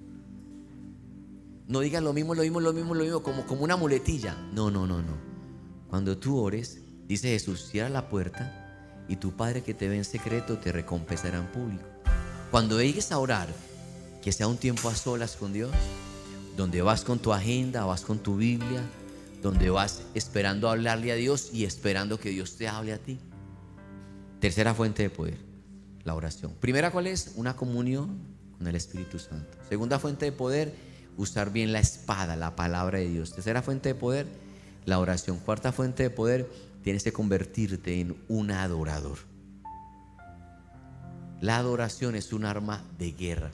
No 1.71 1.79
digas 1.79 2.03
lo 2.03 2.11
mismo, 2.11 2.35
lo 2.35 2.41
mismo, 2.41 2.59
lo 2.59 2.73
mismo, 2.73 2.93
lo 2.93 3.03
mismo, 3.05 3.23
como, 3.23 3.47
como 3.47 3.63
una 3.63 3.77
muletilla. 3.77 4.35
No, 4.51 4.69
no, 4.69 4.85
no, 4.85 5.01
no. 5.01 5.15
Cuando 5.87 6.17
tú 6.17 6.37
ores, 6.37 6.81
dice 7.07 7.29
Jesús, 7.29 7.65
cierra 7.69 7.87
la 7.87 8.09
puerta 8.09 9.05
y 9.07 9.15
tu 9.15 9.37
Padre 9.37 9.63
que 9.63 9.73
te 9.73 9.87
ve 9.87 9.95
en 9.95 10.03
secreto 10.03 10.57
te 10.57 10.73
recompensará 10.73 11.37
en 11.37 11.47
público. 11.47 11.85
Cuando 12.51 12.81
llegues 12.81 13.13
a 13.13 13.19
orar, 13.19 13.47
que 14.21 14.33
sea 14.33 14.47
un 14.47 14.57
tiempo 14.57 14.89
a 14.89 14.95
solas 14.95 15.37
con 15.37 15.53
Dios, 15.53 15.71
donde 16.57 16.81
vas 16.81 17.05
con 17.05 17.19
tu 17.19 17.31
agenda, 17.31 17.85
vas 17.85 18.01
con 18.01 18.19
tu 18.19 18.35
Biblia, 18.35 18.83
donde 19.41 19.69
vas 19.69 20.01
esperando 20.13 20.69
hablarle 20.69 21.13
a 21.13 21.15
Dios 21.15 21.51
y 21.53 21.63
esperando 21.63 22.19
que 22.19 22.31
Dios 22.31 22.57
te 22.57 22.67
hable 22.67 22.91
a 22.91 22.97
ti. 22.97 23.17
Tercera 24.41 24.73
fuente 24.73 25.03
de 25.03 25.09
poder, 25.09 25.37
la 26.03 26.15
oración. 26.15 26.53
Primera, 26.59 26.91
¿cuál 26.91 27.07
es? 27.07 27.31
Una 27.37 27.55
comunión 27.55 28.19
con 28.57 28.67
el 28.67 28.75
Espíritu 28.75 29.19
Santo. 29.19 29.57
Segunda 29.69 29.99
fuente 29.99 30.25
de 30.25 30.33
poder, 30.33 30.90
usar 31.17 31.51
bien 31.51 31.71
la 31.71 31.79
espada, 31.79 32.35
la 32.35 32.55
palabra 32.55 32.99
de 32.99 33.09
Dios. 33.09 33.33
Tercera 33.33 33.61
fuente 33.61 33.89
de 33.89 33.95
poder, 33.95 34.27
la 34.85 34.99
oración. 34.99 35.37
Cuarta 35.37 35.71
fuente 35.71 36.03
de 36.03 36.09
poder, 36.09 36.49
tienes 36.83 37.03
que 37.03 37.13
convertirte 37.13 37.99
en 37.99 38.15
un 38.27 38.51
adorador. 38.51 39.19
La 41.39 41.57
adoración 41.57 42.15
es 42.15 42.33
un 42.33 42.45
arma 42.45 42.83
de 42.99 43.11
guerra. 43.11 43.51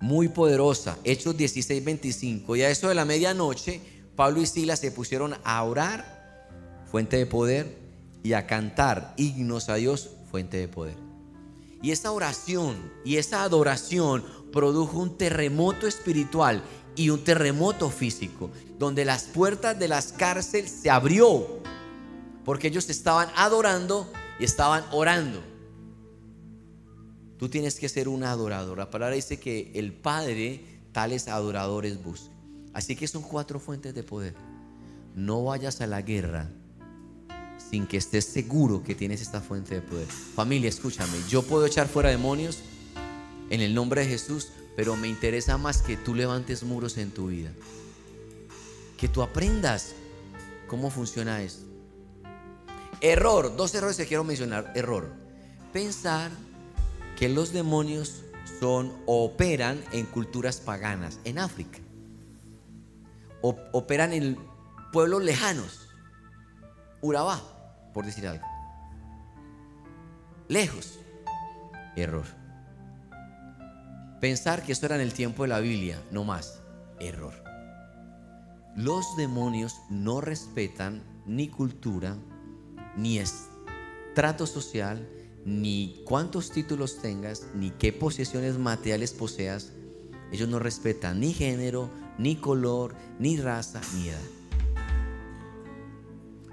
Muy 0.00 0.28
poderosa. 0.28 0.98
Hechos 1.04 1.36
16, 1.36 1.84
25. 1.84 2.56
Y 2.56 2.62
a 2.62 2.70
eso 2.70 2.88
de 2.88 2.94
la 2.94 3.06
medianoche, 3.06 3.80
Pablo 4.14 4.42
y 4.42 4.46
Silas 4.46 4.80
se 4.80 4.90
pusieron 4.90 5.34
a 5.42 5.62
orar, 5.64 6.84
fuente 6.90 7.16
de 7.16 7.26
poder, 7.26 7.78
y 8.22 8.34
a 8.34 8.46
cantar 8.46 9.14
himnos 9.16 9.68
a 9.68 9.76
Dios, 9.76 10.10
fuente 10.30 10.58
de 10.58 10.68
poder. 10.68 11.03
Y 11.84 11.90
esa 11.90 12.12
oración 12.12 12.90
y 13.04 13.16
esa 13.16 13.42
adoración 13.42 14.24
produjo 14.50 15.00
un 15.00 15.18
terremoto 15.18 15.86
espiritual 15.86 16.62
y 16.96 17.10
un 17.10 17.22
terremoto 17.22 17.90
físico, 17.90 18.50
donde 18.78 19.04
las 19.04 19.24
puertas 19.24 19.78
de 19.78 19.88
las 19.88 20.14
cárceles 20.14 20.70
se 20.70 20.88
abrió 20.88 21.46
porque 22.42 22.68
ellos 22.68 22.88
estaban 22.88 23.28
adorando 23.36 24.10
y 24.40 24.44
estaban 24.44 24.82
orando. 24.92 25.42
Tú 27.36 27.50
tienes 27.50 27.78
que 27.78 27.90
ser 27.90 28.08
un 28.08 28.24
adorador. 28.24 28.78
La 28.78 28.88
palabra 28.88 29.16
dice 29.16 29.38
que 29.38 29.70
el 29.74 29.92
Padre 29.92 30.64
tales 30.92 31.28
adoradores 31.28 32.02
busca. 32.02 32.34
Así 32.72 32.96
que 32.96 33.06
son 33.06 33.20
cuatro 33.20 33.60
fuentes 33.60 33.94
de 33.94 34.02
poder. 34.02 34.34
No 35.14 35.44
vayas 35.44 35.82
a 35.82 35.86
la 35.86 36.00
guerra 36.00 36.50
sin 37.74 37.88
que 37.88 37.96
estés 37.96 38.24
seguro 38.24 38.84
que 38.84 38.94
tienes 38.94 39.20
esta 39.20 39.40
fuente 39.40 39.74
de 39.74 39.82
poder. 39.82 40.06
Familia, 40.06 40.68
escúchame, 40.68 41.18
yo 41.28 41.42
puedo 41.42 41.66
echar 41.66 41.88
fuera 41.88 42.08
demonios 42.08 42.60
en 43.50 43.60
el 43.60 43.74
nombre 43.74 44.02
de 44.02 44.06
Jesús, 44.06 44.50
pero 44.76 44.94
me 44.94 45.08
interesa 45.08 45.58
más 45.58 45.82
que 45.82 45.96
tú 45.96 46.14
levantes 46.14 46.62
muros 46.62 46.98
en 46.98 47.10
tu 47.10 47.26
vida. 47.26 47.50
Que 48.96 49.08
tú 49.08 49.22
aprendas 49.22 49.96
cómo 50.68 50.88
funciona 50.88 51.42
esto. 51.42 51.64
Error, 53.00 53.56
dos 53.56 53.74
errores 53.74 53.96
que 53.96 54.06
quiero 54.06 54.22
mencionar. 54.22 54.70
Error, 54.76 55.12
pensar 55.72 56.30
que 57.18 57.28
los 57.28 57.52
demonios 57.52 58.22
son 58.60 58.92
operan 59.06 59.82
en 59.90 60.06
culturas 60.06 60.58
paganas, 60.58 61.18
en 61.24 61.40
África. 61.40 61.80
operan 63.42 64.12
en 64.12 64.38
pueblos 64.92 65.24
lejanos, 65.24 65.80
Urabá, 67.04 67.53
por 67.94 68.04
decir 68.04 68.26
algo. 68.26 68.44
Lejos. 70.48 70.98
Error. 71.96 72.26
Pensar 74.20 74.62
que 74.62 74.72
esto 74.72 74.86
era 74.86 74.96
en 74.96 75.00
el 75.00 75.14
tiempo 75.14 75.44
de 75.44 75.48
la 75.48 75.60
Biblia, 75.60 76.02
no 76.10 76.24
más. 76.24 76.60
Error. 77.00 77.32
Los 78.76 79.16
demonios 79.16 79.80
no 79.88 80.20
respetan 80.20 81.02
ni 81.26 81.48
cultura, 81.48 82.16
ni 82.96 83.18
estrato 83.18 84.46
social, 84.46 85.08
ni 85.44 86.02
cuántos 86.04 86.50
títulos 86.50 87.00
tengas, 87.00 87.46
ni 87.54 87.70
qué 87.70 87.92
posesiones 87.92 88.58
materiales 88.58 89.12
poseas. 89.12 89.72
Ellos 90.32 90.48
no 90.48 90.58
respetan 90.58 91.20
ni 91.20 91.32
género, 91.32 91.90
ni 92.18 92.36
color, 92.36 92.94
ni 93.18 93.36
raza, 93.36 93.80
ni 93.94 94.08
edad. 94.08 94.18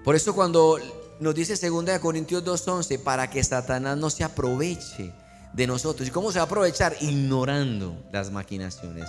Por 0.04 0.16
eso 0.16 0.36
cuando 0.36 0.78
nos 1.22 1.36
dice 1.36 1.56
2 1.56 2.00
Corintios 2.00 2.44
2.11, 2.44 2.98
para 3.04 3.30
que 3.30 3.44
Satanás 3.44 3.96
no 3.96 4.10
se 4.10 4.24
aproveche 4.24 5.14
de 5.54 5.68
nosotros. 5.68 6.10
¿Y 6.10 6.12
cómo 6.12 6.32
se 6.32 6.40
va 6.40 6.44
a 6.44 6.46
aprovechar? 6.46 6.98
Ignorando 7.00 7.96
las 8.12 8.32
maquinaciones, 8.32 9.08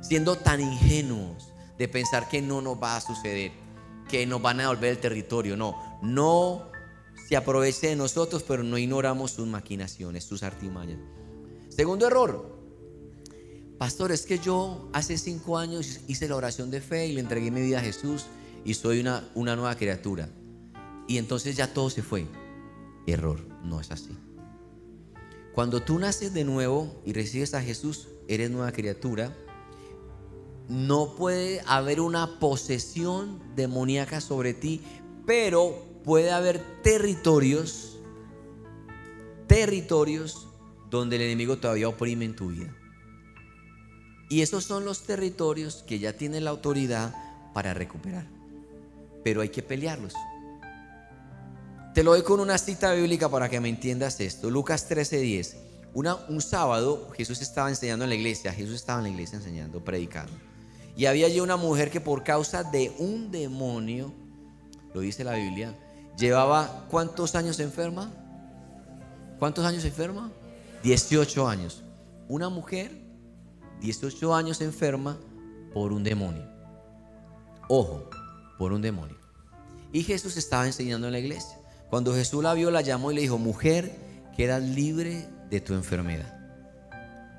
siendo 0.00 0.36
tan 0.36 0.60
ingenuos 0.60 1.52
de 1.78 1.86
pensar 1.86 2.28
que 2.28 2.42
no 2.42 2.60
nos 2.60 2.82
va 2.82 2.96
a 2.96 3.00
suceder, 3.00 3.52
que 4.08 4.26
nos 4.26 4.42
van 4.42 4.58
a 4.58 4.62
devolver 4.64 4.90
el 4.90 4.98
territorio. 4.98 5.56
No, 5.56 5.76
no 6.02 6.72
se 7.28 7.36
aproveche 7.36 7.86
de 7.86 7.96
nosotros, 7.96 8.42
pero 8.42 8.64
no 8.64 8.76
ignoramos 8.76 9.30
sus 9.30 9.46
maquinaciones, 9.46 10.24
sus 10.24 10.42
artimañas. 10.42 10.98
Segundo 11.68 12.08
error. 12.08 12.58
Pastor, 13.78 14.10
es 14.10 14.26
que 14.26 14.40
yo 14.40 14.90
hace 14.92 15.16
cinco 15.16 15.56
años 15.56 16.00
hice 16.08 16.26
la 16.26 16.34
oración 16.34 16.68
de 16.68 16.80
fe 16.80 17.06
y 17.06 17.12
le 17.12 17.20
entregué 17.20 17.52
mi 17.52 17.60
vida 17.60 17.78
a 17.78 17.82
Jesús 17.82 18.26
y 18.64 18.74
soy 18.74 18.98
una, 18.98 19.30
una 19.36 19.54
nueva 19.54 19.76
criatura. 19.76 20.28
Y 21.08 21.18
entonces 21.18 21.56
ya 21.56 21.72
todo 21.72 21.90
se 21.90 22.02
fue. 22.02 22.26
Error, 23.06 23.40
no 23.64 23.80
es 23.80 23.90
así. 23.90 24.16
Cuando 25.54 25.82
tú 25.82 25.98
naces 25.98 26.32
de 26.32 26.44
nuevo 26.44 27.02
y 27.04 27.12
recibes 27.12 27.54
a 27.54 27.62
Jesús, 27.62 28.06
eres 28.28 28.50
nueva 28.50 28.70
criatura. 28.70 29.34
No 30.68 31.16
puede 31.16 31.62
haber 31.66 32.00
una 32.00 32.38
posesión 32.38 33.40
demoníaca 33.56 34.20
sobre 34.20 34.54
ti, 34.54 34.82
pero 35.26 35.82
puede 36.04 36.30
haber 36.30 36.62
territorios, 36.82 37.98
territorios 39.48 40.46
donde 40.90 41.16
el 41.16 41.22
enemigo 41.22 41.58
todavía 41.58 41.88
oprime 41.88 42.26
en 42.26 42.36
tu 42.36 42.48
vida. 42.48 42.72
Y 44.30 44.42
esos 44.42 44.64
son 44.64 44.84
los 44.84 45.02
territorios 45.02 45.82
que 45.86 45.98
ya 45.98 46.12
tiene 46.12 46.40
la 46.40 46.50
autoridad 46.50 47.14
para 47.54 47.72
recuperar 47.72 48.38
pero 49.28 49.42
hay 49.42 49.50
que 49.50 49.62
pelearlos. 49.62 50.14
Te 51.98 52.04
lo 52.04 52.12
doy 52.12 52.22
con 52.22 52.38
una 52.38 52.58
cita 52.58 52.92
bíblica 52.92 53.28
para 53.28 53.48
que 53.48 53.58
me 53.58 53.68
entiendas 53.68 54.20
esto. 54.20 54.50
Lucas 54.50 54.88
13:10. 54.88 55.56
un 56.28 56.40
sábado 56.40 57.10
Jesús 57.16 57.42
estaba 57.42 57.70
enseñando 57.70 58.04
en 58.04 58.10
la 58.10 58.14
iglesia, 58.14 58.52
Jesús 58.52 58.76
estaba 58.76 59.00
en 59.00 59.06
la 59.06 59.10
iglesia 59.10 59.38
enseñando, 59.38 59.82
predicando. 59.82 60.32
Y 60.96 61.06
había 61.06 61.26
allí 61.26 61.40
una 61.40 61.56
mujer 61.56 61.90
que 61.90 62.00
por 62.00 62.22
causa 62.22 62.62
de 62.62 62.94
un 63.00 63.32
demonio, 63.32 64.14
lo 64.94 65.00
dice 65.00 65.24
la 65.24 65.34
Biblia, 65.34 65.76
llevaba 66.16 66.86
¿cuántos 66.88 67.34
años 67.34 67.58
enferma? 67.58 68.12
¿Cuántos 69.40 69.64
años 69.64 69.84
enferma? 69.84 70.30
18 70.84 71.48
años. 71.48 71.82
Una 72.28 72.48
mujer, 72.48 72.92
18 73.80 74.36
años 74.36 74.60
enferma 74.60 75.18
por 75.74 75.92
un 75.92 76.04
demonio. 76.04 76.48
Ojo, 77.68 78.08
por 78.56 78.72
un 78.72 78.82
demonio. 78.82 79.16
Y 79.92 80.04
Jesús 80.04 80.36
estaba 80.36 80.64
enseñando 80.64 81.08
en 81.08 81.12
la 81.12 81.18
iglesia. 81.18 81.57
Cuando 81.90 82.14
Jesús 82.14 82.42
la 82.42 82.54
vio, 82.54 82.70
la 82.70 82.82
llamó 82.82 83.12
y 83.12 83.14
le 83.14 83.20
dijo, 83.22 83.38
mujer, 83.38 83.90
quedas 84.36 84.62
libre 84.62 85.26
de 85.50 85.60
tu 85.60 85.74
enfermedad. 85.74 86.34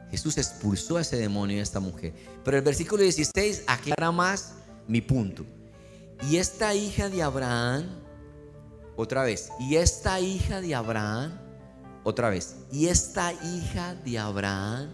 Jesús 0.09 0.37
expulsó 0.37 0.97
a 0.97 1.01
ese 1.01 1.17
demonio 1.17 1.57
y 1.57 1.59
a 1.59 1.63
esta 1.63 1.79
mujer. 1.79 2.13
Pero 2.43 2.57
el 2.57 2.63
versículo 2.63 3.03
16 3.03 3.63
aclara 3.67 4.11
más 4.11 4.53
mi 4.87 5.01
punto. 5.01 5.45
Y 6.29 6.37
esta 6.37 6.73
hija 6.73 7.09
de 7.09 7.21
Abraham, 7.21 7.85
otra 8.95 9.23
vez, 9.23 9.51
y 9.59 9.75
esta 9.75 10.19
hija 10.19 10.61
de 10.61 10.75
Abraham, 10.75 11.39
otra 12.03 12.29
vez, 12.29 12.55
y 12.71 12.87
esta 12.87 13.31
hija 13.33 13.95
de 13.95 14.17
Abraham, 14.17 14.89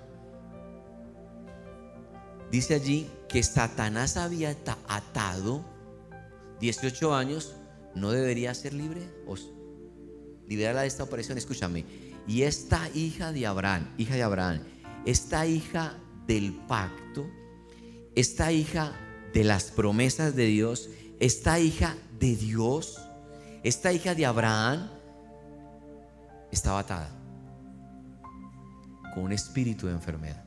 dice 2.52 2.76
allí 2.76 3.10
que 3.28 3.42
Satanás 3.42 4.18
había 4.18 4.56
atado 4.88 5.66
18 6.60 7.16
años, 7.16 7.56
¿no 7.96 8.12
debería 8.12 8.54
ser 8.54 8.74
libre? 8.74 9.10
O 9.26 9.36
liberarla 10.48 10.82
de 10.82 10.88
esta 10.88 11.04
operación, 11.04 11.38
escúchame. 11.38 11.86
Y 12.28 12.44
esta 12.44 12.90
hija 12.94 13.32
de 13.32 13.48
Abraham, 13.48 13.94
hija 13.98 14.16
de 14.16 14.24
Abraham, 14.24 14.62
esta 15.06 15.46
hija 15.46 15.98
del 16.28 16.54
pacto, 16.68 17.28
esta 18.16 18.52
hija 18.52 18.94
de 19.34 19.44
las 19.44 19.66
promesas 19.66 20.36
de 20.36 20.46
Dios, 20.46 20.90
esta 21.20 21.60
hija 21.60 21.96
de 22.20 22.36
Dios, 22.36 23.00
esta 23.64 23.94
hija 23.94 24.16
de 24.16 24.26
Abraham, 24.26 24.90
estaba 26.52 26.80
atada 26.80 27.10
con 29.14 29.24
un 29.24 29.32
espíritu 29.32 29.88
de 29.88 29.94
enfermedad. 29.94 30.44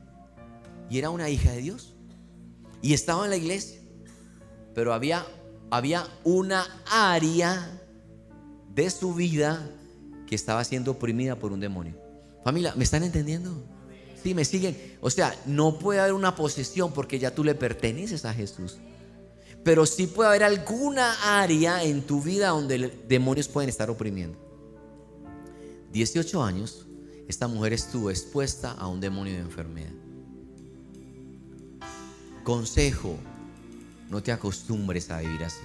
Y 0.89 0.97
era 0.97 1.09
una 1.09 1.29
hija 1.29 1.51
de 1.51 1.61
Dios. 1.61 1.95
Y 2.81 2.93
estaba 2.93 3.25
en 3.25 3.31
la 3.31 3.37
iglesia. 3.37 3.79
Pero 4.73 4.93
había 4.93 5.25
había 5.71 6.07
una 6.23 6.65
área 6.89 7.79
de 8.73 8.89
su 8.89 9.13
vida 9.13 9.69
que 10.27 10.35
estaba 10.35 10.63
siendo 10.63 10.91
oprimida 10.91 11.35
por 11.35 11.51
un 11.51 11.59
demonio. 11.59 11.95
Familia, 12.43 12.73
¿me 12.75 12.83
están 12.83 13.03
entendiendo? 13.03 13.63
Sí, 14.21 14.33
me 14.33 14.45
siguen. 14.45 14.77
O 15.01 15.09
sea, 15.09 15.35
no 15.45 15.79
puede 15.79 15.99
haber 15.99 16.13
una 16.13 16.35
posesión 16.35 16.91
porque 16.91 17.19
ya 17.19 17.33
tú 17.33 17.43
le 17.43 17.55
perteneces 17.55 18.25
a 18.25 18.33
Jesús. 18.33 18.77
Pero 19.63 19.85
sí 19.85 20.07
puede 20.07 20.29
haber 20.29 20.43
alguna 20.43 21.41
área 21.41 21.83
en 21.83 22.01
tu 22.01 22.21
vida 22.21 22.49
donde 22.49 22.89
demonios 23.07 23.47
pueden 23.47 23.69
estar 23.69 23.89
oprimiendo. 23.89 24.37
18 25.91 26.43
años, 26.43 26.85
esta 27.27 27.47
mujer 27.47 27.73
estuvo 27.73 28.09
expuesta 28.09 28.71
a 28.71 28.87
un 28.87 28.99
demonio 28.99 29.33
de 29.33 29.39
enfermedad. 29.39 29.91
Consejo, 32.43 33.17
no 34.09 34.21
te 34.21 34.31
acostumbres 34.31 35.09
a 35.09 35.19
vivir 35.19 35.43
así. 35.43 35.63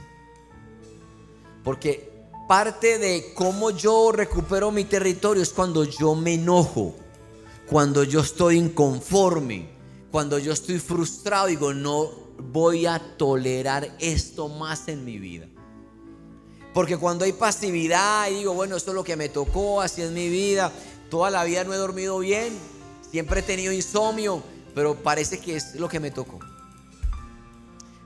Porque 1.63 2.13
parte 2.47 2.99
de 2.99 3.33
cómo 3.35 3.71
yo 3.71 4.13
recupero 4.13 4.71
mi 4.71 4.85
territorio 4.85 5.43
es 5.43 5.51
cuando 5.51 5.85
yo 5.85 6.15
me 6.15 6.35
enojo, 6.35 6.95
cuando 7.67 8.05
yo 8.05 8.21
estoy 8.21 8.59
inconforme, 8.59 9.71
cuando 10.11 10.39
yo 10.39 10.53
estoy 10.53 10.79
frustrado, 10.79 11.47
digo, 11.47 11.73
no 11.73 12.11
voy 12.39 12.87
a 12.87 13.17
tolerar 13.17 13.97
esto 13.99 14.49
más 14.49 14.89
en 14.89 15.05
mi 15.05 15.19
vida. 15.19 15.49
Porque 16.75 16.97
cuando 16.97 17.25
hay 17.25 17.33
pasividad 17.33 18.29
y 18.31 18.35
digo, 18.35 18.53
bueno, 18.53 18.77
esto 18.77 18.91
es 18.91 18.95
lo 18.95 19.05
que 19.05 19.17
me 19.17 19.29
tocó, 19.29 19.81
así 19.81 20.03
es 20.03 20.11
mi 20.11 20.29
vida, 20.29 20.71
toda 21.09 21.31
la 21.31 21.45
vida 21.45 21.65
no 21.65 21.73
he 21.73 21.77
dormido 21.77 22.19
bien, 22.19 22.53
siempre 23.11 23.41
he 23.41 23.43
tenido 23.43 23.73
insomnio, 23.73 24.43
pero 24.75 24.97
parece 24.97 25.39
que 25.39 25.57
es 25.57 25.77
lo 25.77 25.89
que 25.89 26.01
me 26.01 26.11
tocó. 26.11 26.41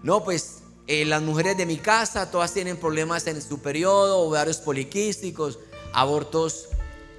No, 0.03 0.25
pues 0.25 0.59
eh, 0.87 1.05
las 1.05 1.23
mujeres 1.23 1.57
de 1.57 1.67
mi 1.67 1.77
casa 1.77 2.31
todas 2.31 2.53
tienen 2.53 2.77
problemas 2.77 3.27
en 3.27 3.43
su 3.43 3.61
periodo, 3.61 4.21
ovarios 4.21 4.59
poliquísticos, 4.59 5.59
abortos 5.93 6.69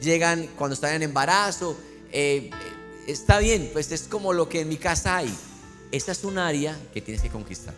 llegan 0.01 0.47
cuando 0.57 0.73
están 0.73 0.93
en 0.93 1.03
embarazo. 1.03 1.75
Eh, 2.11 2.49
está 3.07 3.39
bien, 3.39 3.69
pues 3.73 3.91
es 3.91 4.03
como 4.03 4.33
lo 4.33 4.49
que 4.49 4.61
en 4.61 4.69
mi 4.69 4.77
casa 4.77 5.17
hay. 5.17 5.33
Esa 5.91 6.11
es 6.11 6.23
un 6.23 6.37
área 6.37 6.77
que 6.93 7.01
tienes 7.01 7.21
que 7.21 7.29
conquistar. 7.29 7.73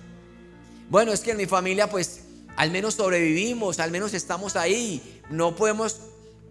Bueno, 0.89 1.11
es 1.13 1.21
que 1.21 1.31
en 1.31 1.37
mi 1.37 1.45
familia 1.45 1.89
pues 1.89 2.21
al 2.57 2.71
menos 2.71 2.95
sobrevivimos, 2.95 3.79
al 3.79 3.91
menos 3.91 4.13
estamos 4.13 4.55
ahí. 4.55 5.21
No 5.29 5.55
podemos 5.55 5.97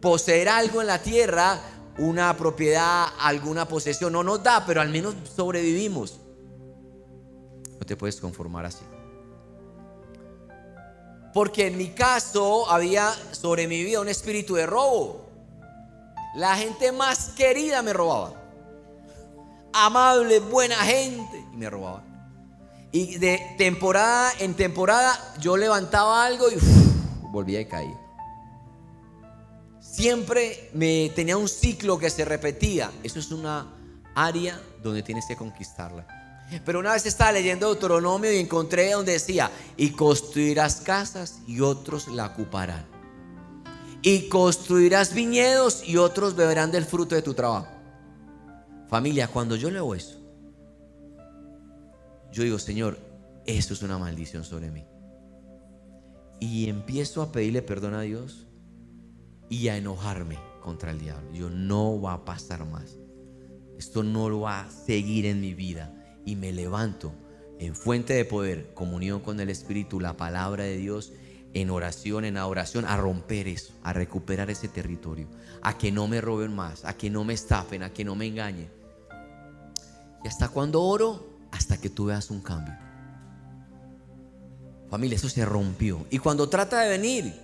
poseer 0.00 0.48
algo 0.48 0.80
en 0.80 0.86
la 0.86 1.02
tierra, 1.02 1.60
una 1.98 2.36
propiedad, 2.36 3.06
alguna 3.20 3.68
posesión. 3.68 4.12
No 4.12 4.22
nos 4.22 4.42
da, 4.42 4.64
pero 4.66 4.80
al 4.80 4.88
menos 4.88 5.14
sobrevivimos. 5.36 6.20
Te 7.90 7.96
puedes 7.96 8.20
conformar 8.20 8.66
así. 8.66 8.84
Porque 11.34 11.66
en 11.66 11.76
mi 11.76 11.88
caso 11.88 12.70
había 12.70 13.12
sobre 13.32 13.66
mi 13.66 13.82
vida 13.82 14.00
un 14.00 14.06
espíritu 14.06 14.54
de 14.54 14.64
robo. 14.64 15.28
La 16.36 16.54
gente 16.54 16.92
más 16.92 17.30
querida 17.30 17.82
me 17.82 17.92
robaba. 17.92 18.40
Amable, 19.72 20.38
buena 20.38 20.76
gente. 20.76 21.44
Y 21.52 21.56
me 21.56 21.68
robaba. 21.68 22.04
Y 22.92 23.18
de 23.18 23.56
temporada 23.58 24.34
en 24.38 24.54
temporada 24.54 25.34
yo 25.40 25.56
levantaba 25.56 26.24
algo 26.24 26.48
y 26.48 26.58
volvía 27.32 27.58
a 27.62 27.66
caer. 27.66 27.96
Siempre 29.80 30.70
me 30.74 31.10
tenía 31.16 31.36
un 31.36 31.48
ciclo 31.48 31.98
que 31.98 32.08
se 32.08 32.24
repetía. 32.24 32.92
Eso 33.02 33.18
es 33.18 33.32
una 33.32 33.66
área 34.14 34.60
donde 34.80 35.02
tienes 35.02 35.26
que 35.26 35.34
conquistarla. 35.34 36.19
Pero 36.64 36.80
una 36.80 36.92
vez 36.92 37.06
estaba 37.06 37.32
leyendo 37.32 37.66
Deuteronomio 37.66 38.32
y 38.32 38.38
encontré 38.38 38.90
donde 38.92 39.12
decía, 39.12 39.50
y 39.76 39.90
construirás 39.90 40.80
casas 40.80 41.40
y 41.46 41.60
otros 41.60 42.08
la 42.08 42.26
ocuparán. 42.26 42.86
Y 44.02 44.28
construirás 44.28 45.14
viñedos 45.14 45.86
y 45.86 45.96
otros 45.96 46.34
beberán 46.34 46.72
del 46.72 46.84
fruto 46.84 47.14
de 47.14 47.22
tu 47.22 47.34
trabajo. 47.34 47.68
Familia, 48.88 49.28
cuando 49.28 49.56
yo 49.56 49.70
leo 49.70 49.94
eso, 49.94 50.18
yo 52.32 52.42
digo, 52.42 52.58
Señor, 52.58 52.98
eso 53.46 53.74
es 53.74 53.82
una 53.82 53.98
maldición 53.98 54.44
sobre 54.44 54.70
mí. 54.70 54.84
Y 56.40 56.68
empiezo 56.68 57.22
a 57.22 57.30
pedirle 57.30 57.62
perdón 57.62 57.94
a 57.94 58.00
Dios 58.00 58.46
y 59.48 59.68
a 59.68 59.76
enojarme 59.76 60.38
contra 60.62 60.90
el 60.90 60.98
diablo. 60.98 61.30
Yo 61.32 61.50
no 61.50 62.00
va 62.00 62.14
a 62.14 62.24
pasar 62.24 62.64
más. 62.64 62.96
Esto 63.78 64.02
no 64.02 64.28
lo 64.28 64.40
va 64.40 64.62
a 64.62 64.70
seguir 64.70 65.26
en 65.26 65.40
mi 65.40 65.54
vida. 65.54 65.99
Y 66.24 66.36
me 66.36 66.52
levanto 66.52 67.12
en 67.58 67.74
fuente 67.74 68.14
de 68.14 68.24
poder, 68.24 68.72
comunión 68.72 69.20
con 69.20 69.38
el 69.38 69.50
Espíritu, 69.50 70.00
la 70.00 70.16
palabra 70.16 70.64
de 70.64 70.78
Dios, 70.78 71.12
en 71.52 71.70
oración, 71.70 72.24
en 72.24 72.36
adoración, 72.36 72.84
a 72.86 72.96
romper 72.96 73.48
eso, 73.48 73.74
a 73.82 73.92
recuperar 73.92 74.50
ese 74.50 74.68
territorio, 74.68 75.26
a 75.62 75.76
que 75.76 75.92
no 75.92 76.08
me 76.08 76.20
roben 76.20 76.54
más, 76.54 76.84
a 76.84 76.96
que 76.96 77.10
no 77.10 77.22
me 77.24 77.34
estafen, 77.34 77.82
a 77.82 77.92
que 77.92 78.04
no 78.04 78.14
me 78.14 78.26
engañen. 78.26 78.70
Y 80.24 80.28
hasta 80.28 80.48
cuando 80.48 80.82
oro, 80.82 81.28
hasta 81.50 81.78
que 81.78 81.90
tú 81.90 82.06
veas 82.06 82.30
un 82.30 82.40
cambio. 82.40 82.74
Familia, 84.88 85.16
eso 85.16 85.28
se 85.28 85.44
rompió. 85.44 86.06
Y 86.10 86.18
cuando 86.18 86.48
trata 86.48 86.80
de 86.80 86.88
venir, 86.88 87.34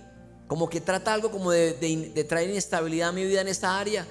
como 0.47 0.69
que 0.69 0.81
trata 0.81 1.13
algo 1.13 1.29
como 1.29 1.51
de, 1.51 2.25
traer 2.27 2.49
inestabilidad 2.49 3.09
a 3.09 3.11
mi 3.11 3.23
vida 3.23 3.41
en 3.41 3.49
esta 3.49 3.79
área, 3.79 4.07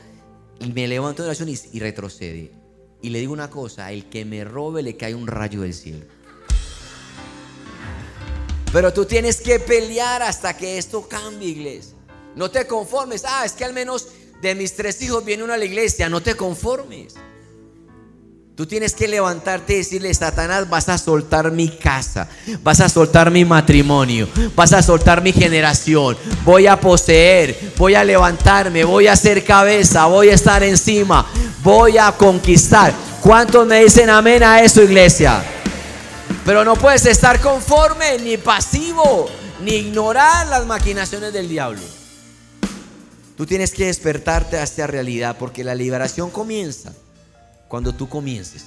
y 0.61 0.73
me 0.73 0.87
levanto 0.87 1.23
de 1.23 1.29
oración 1.29 1.49
y 1.49 1.81
retrocede. 1.81 2.66
Y 3.03 3.11
le 3.11 3.21
digo 3.21 3.33
una 3.33 3.51
cosa, 3.51 3.93
el 3.93 4.09
que 4.09 4.25
me 4.25 4.45
robe 4.45 4.83
le 4.83 4.97
cae 4.97 5.15
un 5.15 5.27
rayo 5.27 5.61
del 5.61 5.75
cielo. 5.75 6.05
Pero 8.73 8.93
tú 8.93 9.05
tienes 9.05 9.41
que 9.41 9.59
pelear 9.59 10.23
hasta 10.23 10.57
que 10.57 10.79
esto 10.79 11.09
cambie, 11.09 11.49
iglesia. 11.49 11.97
No 12.35 12.51
te 12.51 12.67
conformes. 12.67 13.25
Ah, 13.27 13.45
es 13.45 13.53
que 13.53 13.65
al 13.65 13.73
menos 13.73 14.09
de 14.43 14.55
mis 14.55 14.75
tres 14.75 15.01
hijos 15.03 15.25
viene 15.25 15.45
uno 15.45 15.55
a 15.55 15.57
la 15.57 15.65
iglesia. 15.65 16.09
No 16.09 16.23
te 16.23 16.35
conformes. 16.35 17.15
Tú 18.57 18.65
tienes 18.65 18.95
que 18.95 19.07
levantarte 19.07 19.75
y 19.75 19.77
decirle, 19.77 20.15
Satanás, 20.15 20.67
vas 20.71 20.89
a 20.89 20.97
soltar 20.97 21.53
mi 21.53 21.69
casa, 21.69 22.27
vas 22.63 22.81
a 22.81 22.89
soltar 22.89 23.31
mi 23.31 23.45
matrimonio, 23.45 24.31
vas 24.55 24.73
a 24.73 24.83
soltar 24.83 25.21
mi 25.21 25.31
generación, 25.31 26.17
voy 26.43 26.67
a 26.67 26.81
poseer, 26.81 27.75
voy 27.77 27.95
a 27.95 28.03
levantarme, 28.03 28.83
voy 28.85 29.09
a 29.09 29.17
ser 29.17 29.45
cabeza, 29.45 30.07
voy 30.07 30.31
a 30.31 30.35
estar 30.35 30.63
encima, 30.63 31.27
voy 31.63 31.99
a 31.99 32.13
conquistar. 32.13 32.95
¿Cuántos 33.21 33.67
me 33.67 33.85
dicen 33.85 34.09
amén 34.09 34.43
a 34.43 34.63
eso, 34.63 34.83
iglesia? 34.83 35.45
Pero 36.47 36.65
no 36.65 36.77
puedes 36.77 37.05
estar 37.05 37.39
conforme, 37.43 38.19
ni 38.21 38.39
pasivo, 38.39 39.29
ni 39.61 39.73
ignorar 39.73 40.47
las 40.47 40.65
maquinaciones 40.65 41.31
del 41.35 41.47
diablo. 41.51 41.83
Tú 43.37 43.45
tienes 43.45 43.73
que 43.73 43.85
despertarte 43.85 44.57
a 44.57 44.63
esta 44.63 44.87
realidad 44.87 45.37
porque 45.39 45.63
la 45.63 45.75
liberación 45.75 46.31
comienza 46.31 46.95
cuando 47.69 47.95
tú 47.95 48.09
comiences. 48.09 48.67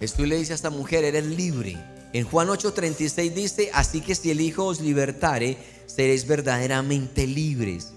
Esto 0.00 0.26
le 0.26 0.36
dice 0.36 0.52
a 0.52 0.56
esta 0.56 0.70
mujer, 0.70 1.04
eres 1.04 1.24
libre. 1.24 1.78
En 2.12 2.26
Juan 2.26 2.48
8:36 2.48 3.34
dice, 3.34 3.70
así 3.72 4.00
que 4.00 4.14
si 4.14 4.30
el 4.30 4.40
Hijo 4.40 4.66
os 4.66 4.80
libertare, 4.80 5.56
seréis 5.86 6.26
verdaderamente 6.26 7.26
libres. 7.26 7.92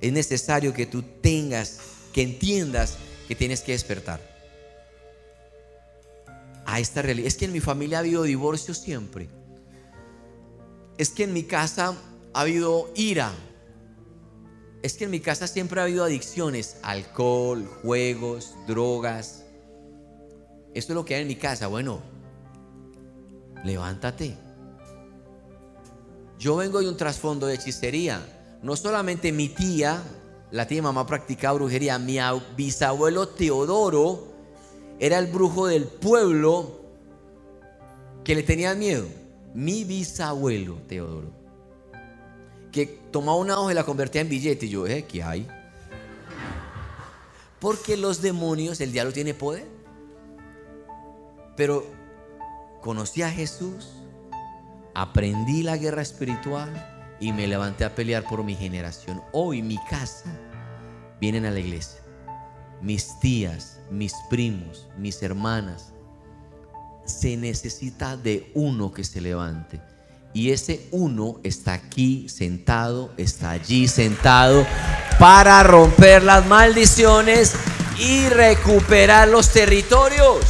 Es 0.00 0.12
necesario 0.12 0.72
que 0.72 0.86
tú 0.86 1.02
tengas, 1.02 1.78
que 2.12 2.22
entiendas 2.22 2.96
que 3.26 3.34
tienes 3.34 3.60
que 3.60 3.72
despertar 3.72 4.20
a 6.64 6.80
esta 6.80 7.02
realidad. 7.02 7.26
Es 7.26 7.36
que 7.36 7.46
en 7.46 7.52
mi 7.52 7.60
familia 7.60 7.98
ha 7.98 8.00
habido 8.00 8.22
divorcio 8.22 8.74
siempre. 8.74 9.28
Es 10.96 11.10
que 11.10 11.24
en 11.24 11.32
mi 11.32 11.44
casa 11.44 11.96
ha 12.32 12.40
habido 12.40 12.90
ira, 12.94 13.32
es 14.82 14.94
que 14.94 15.04
en 15.04 15.10
mi 15.10 15.20
casa 15.20 15.46
siempre 15.46 15.80
ha 15.80 15.84
habido 15.84 16.04
adicciones, 16.04 16.78
alcohol, 16.82 17.66
juegos, 17.82 18.54
drogas. 18.66 19.44
Esto 20.74 20.92
es 20.92 20.94
lo 20.94 21.04
que 21.04 21.16
hay 21.16 21.22
en 21.22 21.28
mi 21.28 21.36
casa. 21.36 21.66
Bueno, 21.66 22.00
levántate. 23.64 24.36
Yo 26.38 26.56
vengo 26.56 26.80
de 26.80 26.88
un 26.88 26.96
trasfondo 26.96 27.46
de 27.46 27.54
hechicería. 27.54 28.58
No 28.62 28.76
solamente 28.76 29.32
mi 29.32 29.48
tía, 29.48 30.00
la 30.52 30.68
tía 30.68 30.82
mamá 30.82 31.06
practicaba 31.06 31.54
brujería, 31.54 31.98
mi 31.98 32.18
bisabuelo 32.56 33.28
Teodoro 33.28 34.28
era 35.00 35.18
el 35.18 35.26
brujo 35.26 35.66
del 35.66 35.84
pueblo 35.84 36.80
que 38.22 38.36
le 38.36 38.44
tenía 38.44 38.74
miedo. 38.74 39.06
Mi 39.54 39.82
bisabuelo 39.82 40.76
Teodoro 40.86 41.37
que 42.72 42.86
tomaba 42.86 43.38
una 43.38 43.58
hoja 43.58 43.72
y 43.72 43.74
la 43.74 43.84
convertía 43.84 44.20
en 44.20 44.28
billete. 44.28 44.66
Y 44.66 44.70
yo, 44.70 44.86
¿eh? 44.86 45.04
¿Qué 45.06 45.22
hay? 45.22 45.46
Porque 47.60 47.96
los 47.96 48.22
demonios, 48.22 48.80
el 48.80 48.92
diablo 48.92 49.12
tiene 49.12 49.34
poder. 49.34 49.66
Pero 51.56 51.84
conocí 52.82 53.22
a 53.22 53.30
Jesús, 53.30 53.90
aprendí 54.94 55.62
la 55.62 55.76
guerra 55.76 56.02
espiritual 56.02 57.16
y 57.20 57.32
me 57.32 57.48
levanté 57.48 57.84
a 57.84 57.94
pelear 57.94 58.24
por 58.24 58.44
mi 58.44 58.54
generación. 58.54 59.20
Hoy 59.32 59.62
mi 59.62 59.78
casa 59.90 60.32
vienen 61.20 61.46
a 61.46 61.50
la 61.50 61.58
iglesia. 61.58 62.00
Mis 62.80 63.18
tías, 63.18 63.80
mis 63.90 64.14
primos, 64.30 64.88
mis 64.96 65.20
hermanas. 65.22 65.92
Se 67.04 67.36
necesita 67.36 68.16
de 68.16 68.52
uno 68.54 68.92
que 68.92 69.02
se 69.02 69.20
levante. 69.20 69.80
Y 70.32 70.50
ese 70.50 70.86
uno 70.90 71.40
está 71.42 71.72
aquí 71.72 72.28
sentado, 72.28 73.12
está 73.16 73.50
allí 73.50 73.88
sentado 73.88 74.66
para 75.18 75.62
romper 75.62 76.22
las 76.22 76.46
maldiciones 76.46 77.54
y 77.98 78.28
recuperar 78.28 79.28
los 79.28 79.50
territorios. 79.50 80.44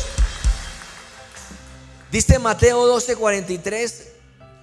Dice 2.11 2.39
Mateo 2.39 2.87
12:43, 2.99 4.05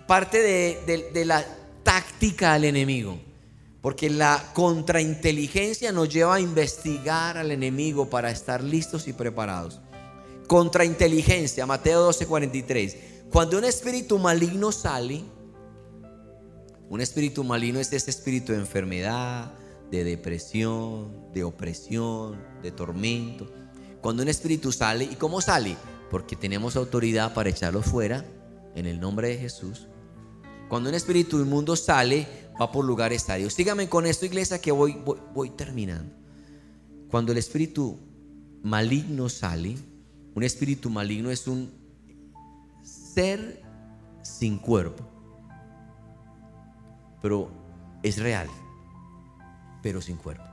parte 0.07 0.41
de, 0.41 1.09
de 1.13 1.25
la 1.25 1.45
táctica 1.83 2.53
al 2.53 2.65
enemigo. 2.65 3.19
Porque 3.81 4.09
la 4.09 4.43
contrainteligencia 4.53 5.91
nos 5.91 6.09
lleva 6.09 6.35
a 6.35 6.39
investigar 6.39 7.37
al 7.37 7.51
enemigo 7.51 8.09
para 8.09 8.31
estar 8.31 8.63
listos 8.63 9.07
y 9.07 9.13
preparados. 9.13 9.79
Contrainteligencia, 10.47 11.65
Mateo 11.67 12.09
12:43. 12.09 13.14
Cuando 13.35 13.57
un 13.57 13.65
espíritu 13.65 14.17
maligno 14.17 14.71
sale, 14.71 15.21
un 16.87 17.01
espíritu 17.01 17.43
maligno 17.43 17.81
es 17.81 17.91
ese 17.91 18.09
espíritu 18.09 18.53
de 18.53 18.59
enfermedad, 18.59 19.51
de 19.91 20.05
depresión, 20.05 21.33
de 21.33 21.43
opresión, 21.43 22.41
de 22.63 22.71
tormento. 22.71 23.51
Cuando 23.99 24.23
un 24.23 24.29
espíritu 24.29 24.71
sale, 24.71 25.03
¿y 25.03 25.15
cómo 25.15 25.41
sale? 25.41 25.75
Porque 26.09 26.37
tenemos 26.37 26.77
autoridad 26.77 27.33
para 27.33 27.49
echarlo 27.49 27.81
fuera 27.81 28.25
en 28.73 28.85
el 28.85 29.01
nombre 29.01 29.27
de 29.27 29.37
Jesús. 29.37 29.89
Cuando 30.69 30.87
un 30.87 30.95
espíritu 30.95 31.37
inmundo 31.41 31.75
sale, 31.75 32.25
va 32.57 32.71
por 32.71 32.85
lugares 32.85 33.17
estadios. 33.23 33.53
Síganme 33.53 33.89
con 33.89 34.05
esto, 34.05 34.25
iglesia, 34.25 34.61
que 34.61 34.71
voy, 34.71 34.93
voy, 34.93 35.19
voy 35.33 35.49
terminando. 35.49 36.15
Cuando 37.11 37.33
el 37.33 37.37
espíritu 37.37 37.99
maligno 38.63 39.27
sale, 39.27 39.75
un 40.33 40.43
espíritu 40.43 40.89
maligno 40.89 41.31
es 41.31 41.49
un 41.49 41.84
ser 43.15 43.63
sin 44.21 44.59
cuerpo. 44.59 45.03
Pero 47.21 47.49
es 48.03 48.19
real, 48.19 48.49
pero 49.81 50.01
sin 50.01 50.17
cuerpo. 50.17 50.43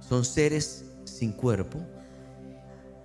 Son 0.00 0.24
seres 0.24 0.86
sin 1.04 1.32
cuerpo. 1.32 1.78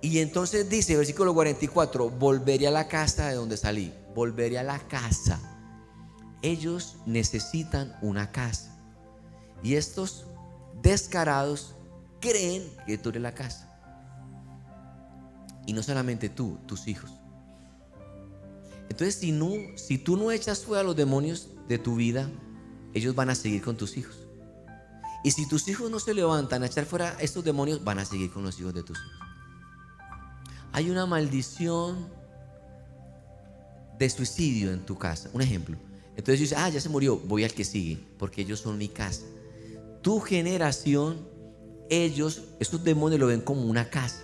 Y 0.00 0.18
entonces 0.20 0.68
dice, 0.68 0.96
versículo 0.96 1.34
44, 1.34 2.08
volveré 2.08 2.68
a 2.68 2.70
la 2.70 2.88
casa 2.88 3.28
de 3.28 3.34
donde 3.34 3.58
salí, 3.58 3.92
volveré 4.14 4.58
a 4.58 4.62
la 4.62 4.78
casa. 4.78 5.38
Ellos 6.40 6.96
necesitan 7.04 7.94
una 8.00 8.32
casa. 8.32 8.80
Y 9.62 9.74
estos 9.74 10.26
descarados 10.82 11.76
creen 12.18 12.64
que 12.86 12.96
tú 12.96 13.10
eres 13.10 13.20
la 13.20 13.34
casa. 13.34 13.66
Y 15.66 15.74
no 15.74 15.82
solamente 15.82 16.30
tú, 16.30 16.58
tus 16.66 16.88
hijos. 16.88 17.19
Entonces, 18.90 19.14
si, 19.76 19.98
tú 19.98 20.16
no 20.16 20.32
echas 20.32 20.64
fuera 20.64 20.80
a 20.80 20.84
los 20.84 20.96
demonios 20.96 21.48
de 21.68 21.78
tu 21.78 21.94
vida, 21.94 22.28
ellos 22.92 23.14
van 23.14 23.30
a 23.30 23.36
seguir 23.36 23.62
con 23.62 23.76
tus 23.76 23.96
hijos. 23.96 24.16
Y 25.22 25.30
si 25.30 25.48
tus 25.48 25.68
hijos 25.68 25.90
no 25.90 26.00
se 26.00 26.12
levantan 26.12 26.64
a 26.64 26.66
echar 26.66 26.84
fuera 26.84 27.16
estos 27.20 27.44
demonios, 27.44 27.84
van 27.84 28.00
a 28.00 28.04
seguir 28.04 28.32
con 28.32 28.42
los 28.42 28.58
hijos 28.58 28.74
de 28.74 28.82
tus 28.82 28.98
hijos. 28.98 29.20
Hay 30.72 30.90
una 30.90 31.06
maldición 31.06 32.08
de 33.98 34.10
suicidio 34.10 34.72
en 34.72 34.84
tu 34.84 34.98
casa. 34.98 35.30
Un 35.32 35.42
ejemplo. 35.42 35.76
Entonces 36.16 36.40
dices, 36.40 36.58
ah, 36.58 36.68
ya 36.68 36.80
se 36.80 36.88
murió, 36.88 37.16
voy 37.16 37.44
al 37.44 37.54
que 37.54 37.64
sigue, 37.64 38.04
porque 38.18 38.42
ellos 38.42 38.60
son 38.60 38.76
mi 38.76 38.88
casa. 38.88 39.22
Tu 40.02 40.18
generación, 40.20 41.28
ellos, 41.88 42.42
estos 42.58 42.82
demonios 42.82 43.20
lo 43.20 43.28
ven 43.28 43.40
como 43.40 43.62
una 43.62 43.88
casa. 43.88 44.22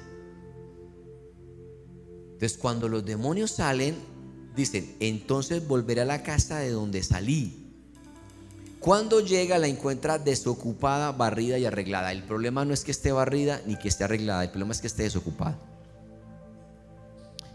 Entonces 2.32 2.58
cuando 2.58 2.88
los 2.88 3.04
demonios 3.04 3.52
salen, 3.52 4.15
dicen, 4.56 4.96
entonces 5.00 5.66
volveré 5.68 6.00
a 6.00 6.06
la 6.06 6.22
casa 6.22 6.58
de 6.58 6.70
donde 6.70 7.02
salí. 7.02 7.62
Cuando 8.80 9.20
llega 9.20 9.58
la 9.58 9.66
encuentra 9.66 10.18
desocupada, 10.18 11.12
barrida 11.12 11.58
y 11.58 11.66
arreglada. 11.66 12.12
El 12.12 12.22
problema 12.22 12.64
no 12.64 12.72
es 12.72 12.84
que 12.84 12.90
esté 12.90 13.12
barrida 13.12 13.60
ni 13.66 13.76
que 13.76 13.88
esté 13.88 14.04
arreglada, 14.04 14.44
el 14.44 14.50
problema 14.50 14.72
es 14.72 14.80
que 14.80 14.86
esté 14.86 15.02
desocupada. 15.02 15.58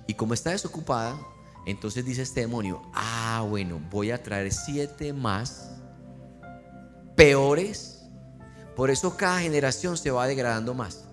Y 0.08 0.14
como 0.14 0.34
está 0.34 0.52
desocupada, 0.52 1.18
entonces 1.66 2.04
dice 2.06 2.22
este 2.22 2.42
demonio, 2.42 2.82
ah, 2.94 3.46
bueno, 3.48 3.80
voy 3.90 4.12
a 4.12 4.22
traer 4.22 4.52
siete 4.52 5.14
más 5.14 5.72
peores. 7.16 8.02
Por 8.76 8.90
eso 8.90 9.16
cada 9.16 9.40
generación 9.40 9.98
se 9.98 10.12
va 10.12 10.28
degradando 10.28 10.74
más. 10.74 11.06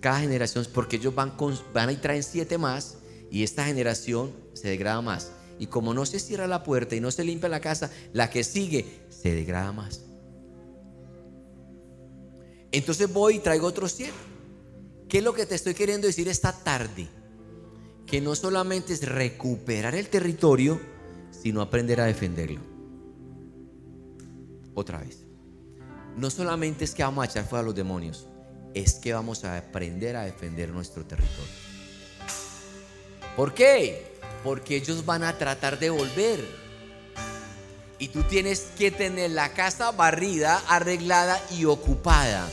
Cada 0.00 0.20
generación, 0.20 0.66
porque 0.72 0.96
ellos 0.96 1.14
van, 1.14 1.34
van 1.72 1.90
y 1.90 1.96
traen 1.96 2.22
siete 2.22 2.58
más 2.58 2.96
y 3.30 3.42
esta 3.42 3.64
generación 3.64 4.32
se 4.54 4.68
degrada 4.68 5.00
más. 5.00 5.32
Y 5.58 5.66
como 5.66 5.94
no 5.94 6.04
se 6.06 6.20
cierra 6.20 6.46
la 6.46 6.62
puerta 6.62 6.94
y 6.96 7.00
no 7.00 7.10
se 7.10 7.24
limpia 7.24 7.48
la 7.48 7.60
casa, 7.60 7.90
la 8.12 8.30
que 8.30 8.44
sigue 8.44 9.00
se 9.08 9.34
degrada 9.34 9.72
más. 9.72 10.02
Entonces 12.72 13.12
voy 13.12 13.36
y 13.36 13.38
traigo 13.38 13.66
otros 13.66 13.92
siete. 13.92 14.12
¿Qué 15.08 15.18
es 15.18 15.24
lo 15.24 15.34
que 15.34 15.46
te 15.46 15.54
estoy 15.54 15.74
queriendo 15.74 16.06
decir 16.06 16.28
esta 16.28 16.52
tarde? 16.52 17.08
Que 18.06 18.20
no 18.20 18.34
solamente 18.34 18.92
es 18.92 19.08
recuperar 19.08 19.94
el 19.94 20.08
territorio, 20.08 20.80
sino 21.30 21.60
aprender 21.60 22.00
a 22.00 22.06
defenderlo. 22.06 22.60
Otra 24.74 24.98
vez. 24.98 25.20
No 26.16 26.30
solamente 26.30 26.84
es 26.84 26.94
que 26.94 27.02
vamos 27.02 27.22
a 27.22 27.30
echar 27.30 27.48
fuera 27.48 27.62
a 27.62 27.64
los 27.66 27.74
demonios, 27.74 28.26
es 28.74 28.94
que 28.94 29.12
vamos 29.12 29.44
a 29.44 29.56
aprender 29.56 30.16
a 30.16 30.24
defender 30.24 30.70
nuestro 30.70 31.04
territorio. 31.04 31.75
¿Por 33.36 33.52
qué? 33.52 34.06
Porque 34.42 34.76
ellos 34.76 35.04
van 35.04 35.22
a 35.22 35.36
tratar 35.36 35.78
de 35.78 35.90
volver. 35.90 36.42
Y 37.98 38.08
tú 38.08 38.22
tienes 38.22 38.68
que 38.78 38.90
tener 38.90 39.30
la 39.30 39.52
casa 39.52 39.90
barrida, 39.90 40.62
arreglada 40.68 41.40
y 41.50 41.66
ocupada, 41.66 42.48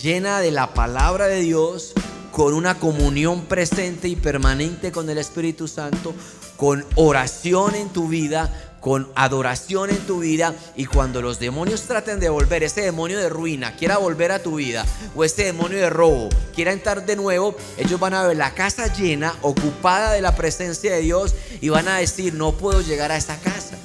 llena 0.00 0.40
de 0.40 0.50
la 0.50 0.74
palabra 0.74 1.26
de 1.26 1.40
Dios, 1.40 1.92
con 2.32 2.54
una 2.54 2.78
comunión 2.78 3.46
presente 3.46 4.08
y 4.08 4.16
permanente 4.16 4.92
con 4.92 5.08
el 5.08 5.18
Espíritu 5.18 5.68
Santo, 5.68 6.14
con 6.56 6.84
oración 6.96 7.74
en 7.74 7.88
tu 7.88 8.08
vida, 8.08 8.75
con 8.80 9.08
adoración 9.14 9.90
en 9.90 9.98
tu 10.06 10.20
vida 10.20 10.54
y 10.76 10.86
cuando 10.86 11.22
los 11.22 11.38
demonios 11.38 11.82
traten 11.82 12.20
de 12.20 12.28
volver, 12.28 12.62
ese 12.62 12.82
demonio 12.82 13.18
de 13.18 13.28
ruina 13.28 13.74
quiera 13.76 13.98
volver 13.98 14.32
a 14.32 14.42
tu 14.42 14.56
vida 14.56 14.84
o 15.14 15.24
este 15.24 15.44
demonio 15.44 15.78
de 15.78 15.90
robo 15.90 16.28
quiera 16.54 16.72
entrar 16.72 17.04
de 17.04 17.16
nuevo, 17.16 17.56
ellos 17.76 18.00
van 18.00 18.14
a 18.14 18.26
ver 18.26 18.36
la 18.36 18.54
casa 18.54 18.92
llena, 18.92 19.34
ocupada 19.42 20.12
de 20.12 20.22
la 20.22 20.34
presencia 20.36 20.92
de 20.94 21.00
Dios 21.00 21.34
y 21.60 21.68
van 21.68 21.88
a 21.88 21.98
decir, 21.98 22.34
no 22.34 22.52
puedo 22.52 22.80
llegar 22.80 23.12
a 23.12 23.16
esa 23.16 23.38
casa. 23.40 23.76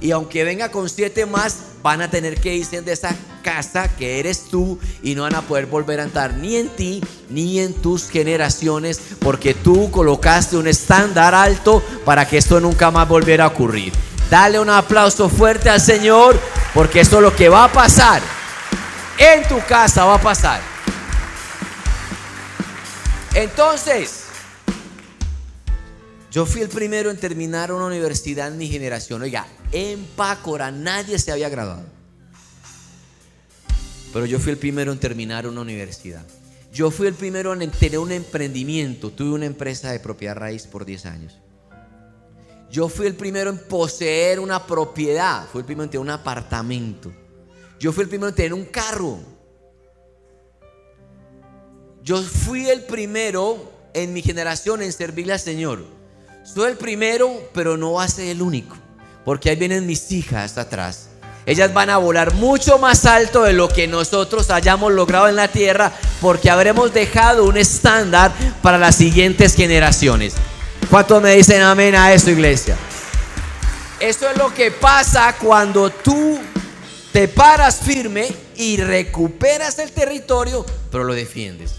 Y 0.00 0.10
aunque 0.10 0.44
venga 0.44 0.70
con 0.70 0.88
siete 0.88 1.24
más, 1.24 1.56
van 1.82 2.02
a 2.02 2.10
tener 2.10 2.40
que 2.40 2.54
irse 2.54 2.82
de 2.82 2.92
esa 2.92 3.14
casa 3.42 3.94
que 3.96 4.18
eres 4.18 4.48
tú 4.50 4.78
y 5.02 5.14
no 5.14 5.22
van 5.22 5.34
a 5.34 5.42
poder 5.42 5.66
volver 5.66 6.00
a 6.00 6.04
entrar 6.04 6.34
ni 6.34 6.56
en 6.56 6.68
ti 6.70 7.02
ni 7.28 7.60
en 7.60 7.74
tus 7.74 8.08
generaciones 8.08 9.00
porque 9.18 9.54
tú 9.54 9.90
colocaste 9.90 10.56
un 10.56 10.66
estándar 10.66 11.34
alto 11.34 11.82
para 12.04 12.26
que 12.26 12.38
esto 12.38 12.58
nunca 12.60 12.90
más 12.90 13.06
volviera 13.08 13.44
a 13.44 13.48
ocurrir. 13.48 13.92
Dale 14.30 14.58
un 14.58 14.70
aplauso 14.70 15.28
fuerte 15.28 15.68
al 15.68 15.80
Señor 15.80 16.40
porque 16.72 17.00
esto 17.00 17.16
es 17.16 17.22
lo 17.22 17.34
que 17.34 17.48
va 17.48 17.64
a 17.64 17.72
pasar. 17.72 18.22
En 19.18 19.46
tu 19.46 19.60
casa 19.66 20.04
va 20.04 20.14
a 20.14 20.20
pasar. 20.20 20.60
Entonces, 23.34 24.24
yo 26.30 26.46
fui 26.46 26.62
el 26.62 26.68
primero 26.68 27.10
en 27.10 27.16
terminar 27.16 27.70
una 27.72 27.86
universidad 27.86 28.48
en 28.48 28.58
mi 28.58 28.68
generación. 28.68 29.22
Oiga, 29.22 29.46
en 29.70 30.04
Pácora 30.16 30.70
nadie 30.72 31.18
se 31.18 31.30
había 31.30 31.48
graduado. 31.48 31.84
Pero 34.12 34.26
yo 34.26 34.38
fui 34.38 34.52
el 34.52 34.58
primero 34.58 34.92
en 34.92 34.98
terminar 34.98 35.46
una 35.46 35.60
universidad. 35.60 36.24
Yo 36.72 36.90
fui 36.90 37.06
el 37.06 37.14
primero 37.14 37.52
en 37.52 37.70
tener 37.70 37.98
un 38.00 38.10
emprendimiento. 38.10 39.10
Tuve 39.10 39.30
una 39.30 39.46
empresa 39.46 39.92
de 39.92 40.00
propiedad 40.00 40.34
raíz 40.34 40.66
por 40.66 40.84
10 40.84 41.06
años. 41.06 41.38
Yo 42.74 42.88
fui 42.88 43.06
el 43.06 43.14
primero 43.14 43.50
en 43.50 43.58
poseer 43.58 44.40
una 44.40 44.66
propiedad. 44.66 45.46
Fui 45.52 45.60
el 45.60 45.64
primero 45.64 45.84
en 45.84 45.90
tener 45.90 46.02
un 46.02 46.10
apartamento. 46.10 47.12
Yo 47.78 47.92
fui 47.92 48.02
el 48.02 48.08
primero 48.08 48.30
en 48.30 48.34
tener 48.34 48.52
un 48.52 48.64
carro. 48.64 49.20
Yo 52.02 52.20
fui 52.20 52.68
el 52.68 52.82
primero 52.82 53.70
en 53.92 54.12
mi 54.12 54.22
generación 54.22 54.82
en 54.82 54.92
servirle 54.92 55.34
al 55.34 55.38
Señor. 55.38 55.84
Soy 56.42 56.72
el 56.72 56.76
primero, 56.76 57.48
pero 57.52 57.76
no 57.76 57.92
va 57.92 58.02
a 58.02 58.08
ser 58.08 58.26
el 58.26 58.42
único. 58.42 58.76
Porque 59.24 59.50
ahí 59.50 59.56
vienen 59.56 59.86
mis 59.86 60.10
hijas 60.10 60.58
atrás. 60.58 61.10
Ellas 61.46 61.72
van 61.72 61.90
a 61.90 61.98
volar 61.98 62.34
mucho 62.34 62.80
más 62.80 63.04
alto 63.04 63.44
de 63.44 63.52
lo 63.52 63.68
que 63.68 63.86
nosotros 63.86 64.50
hayamos 64.50 64.92
logrado 64.92 65.28
en 65.28 65.36
la 65.36 65.46
tierra 65.46 65.92
porque 66.20 66.50
habremos 66.50 66.92
dejado 66.92 67.44
un 67.44 67.56
estándar 67.56 68.32
para 68.62 68.78
las 68.78 68.96
siguientes 68.96 69.54
generaciones. 69.54 70.34
¿Cuántos 70.90 71.22
me 71.22 71.34
dicen 71.34 71.62
amén 71.62 71.94
a 71.94 72.12
eso, 72.12 72.30
iglesia? 72.30 72.76
Eso 74.00 74.28
es 74.28 74.36
lo 74.36 74.52
que 74.52 74.70
pasa 74.70 75.36
cuando 75.40 75.90
tú 75.90 76.38
te 77.12 77.28
paras 77.28 77.80
firme 77.80 78.28
y 78.56 78.76
recuperas 78.76 79.78
el 79.78 79.92
territorio, 79.92 80.64
pero 80.90 81.04
lo 81.04 81.14
defiendes. 81.14 81.76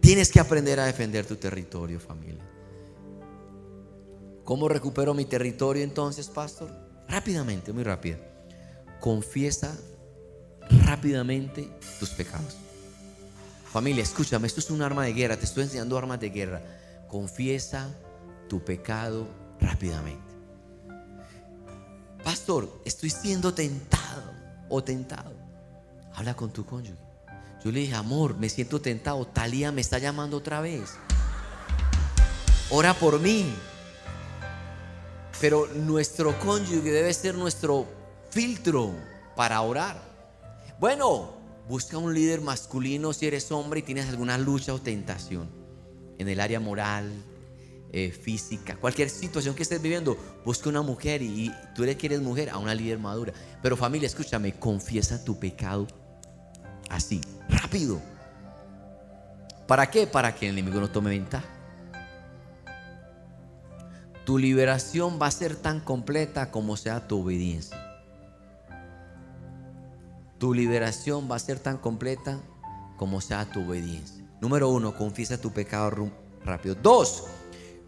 Tienes 0.00 0.30
que 0.30 0.40
aprender 0.40 0.80
a 0.80 0.86
defender 0.86 1.26
tu 1.26 1.36
territorio, 1.36 1.98
familia. 1.98 2.44
¿Cómo 4.44 4.68
recupero 4.68 5.14
mi 5.14 5.24
territorio 5.24 5.82
entonces, 5.82 6.28
pastor? 6.28 6.70
Rápidamente, 7.08 7.72
muy 7.72 7.84
rápido. 7.84 8.18
Confiesa 9.00 9.76
rápidamente 10.86 11.68
tus 11.98 12.10
pecados. 12.10 12.56
Familia, 13.72 14.02
escúchame, 14.02 14.48
esto 14.48 14.58
es 14.58 14.70
un 14.70 14.82
arma 14.82 15.04
de 15.04 15.12
guerra, 15.12 15.36
te 15.36 15.44
estoy 15.44 15.62
enseñando 15.62 15.96
armas 15.96 16.18
de 16.18 16.30
guerra. 16.30 16.60
Confiesa 17.06 17.88
tu 18.48 18.64
pecado 18.64 19.28
rápidamente. 19.60 20.34
Pastor, 22.24 22.82
estoy 22.84 23.10
siendo 23.10 23.54
tentado 23.54 24.32
o 24.68 24.82
tentado. 24.82 25.32
Habla 26.14 26.34
con 26.34 26.50
tu 26.52 26.66
cónyuge. 26.66 26.98
Yo 27.64 27.70
le 27.70 27.80
dije, 27.80 27.94
amor, 27.94 28.36
me 28.36 28.48
siento 28.48 28.80
tentado. 28.80 29.24
Talía 29.26 29.70
me 29.70 29.80
está 29.80 29.98
llamando 29.98 30.38
otra 30.38 30.60
vez. 30.60 30.94
Ora 32.70 32.92
por 32.94 33.20
mí. 33.20 33.54
Pero 35.40 35.68
nuestro 35.68 36.36
cónyuge 36.40 36.90
debe 36.90 37.14
ser 37.14 37.36
nuestro 37.36 37.86
filtro 38.30 38.94
para 39.36 39.60
orar. 39.60 40.02
Bueno, 40.80 41.39
Busca 41.70 41.98
un 41.98 42.12
líder 42.12 42.40
masculino 42.40 43.12
si 43.12 43.28
eres 43.28 43.52
hombre 43.52 43.78
y 43.78 43.82
tienes 43.84 44.08
alguna 44.08 44.36
lucha 44.36 44.74
o 44.74 44.80
tentación 44.80 45.48
en 46.18 46.28
el 46.28 46.40
área 46.40 46.58
moral, 46.58 47.12
eh, 47.92 48.10
física, 48.10 48.74
cualquier 48.74 49.08
situación 49.08 49.54
que 49.54 49.62
estés 49.62 49.80
viviendo. 49.80 50.18
Busca 50.44 50.68
una 50.68 50.82
mujer 50.82 51.22
y, 51.22 51.54
tú 51.76 51.84
eres 51.84 51.94
que 51.94 52.08
eres 52.08 52.22
mujer 52.22 52.50
a 52.50 52.58
una 52.58 52.74
líder 52.74 52.98
madura. 52.98 53.32
Pero 53.62 53.76
familia, 53.76 54.08
escúchame, 54.08 54.58
confiesa 54.58 55.22
tu 55.22 55.38
pecado 55.38 55.86
así, 56.88 57.20
rápido. 57.48 58.02
¿Para 59.68 59.88
qué? 59.92 60.08
Para 60.08 60.34
que 60.34 60.48
el 60.48 60.58
enemigo 60.58 60.80
no 60.80 60.90
tome 60.90 61.10
ventaja. 61.10 61.46
Tu 64.26 64.38
liberación 64.38 65.20
va 65.22 65.28
a 65.28 65.30
ser 65.30 65.54
tan 65.54 65.78
completa 65.78 66.50
como 66.50 66.76
sea 66.76 67.06
tu 67.06 67.22
obediencia 67.22 67.89
tu 70.40 70.54
liberación 70.54 71.30
va 71.30 71.36
a 71.36 71.38
ser 71.38 71.60
tan 71.60 71.76
completa 71.76 72.40
como 72.96 73.20
sea 73.20 73.44
tu 73.50 73.60
obediencia. 73.60 74.24
Número 74.40 74.70
uno, 74.70 74.96
confiesa 74.96 75.38
tu 75.38 75.52
pecado 75.52 76.10
rápido. 76.42 76.74
Dos, 76.74 77.24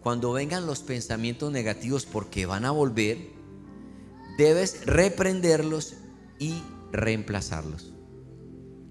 cuando 0.01 0.31
vengan 0.33 0.67
los 0.67 0.79
pensamientos 0.79 1.51
negativos 1.51 2.05
porque 2.05 2.45
van 2.45 2.63
a 2.65 2.71
volver, 2.71 3.17
debes 4.37 4.85
reprenderlos 4.85 5.95
y 6.37 6.61
reemplazarlos. 6.91 7.91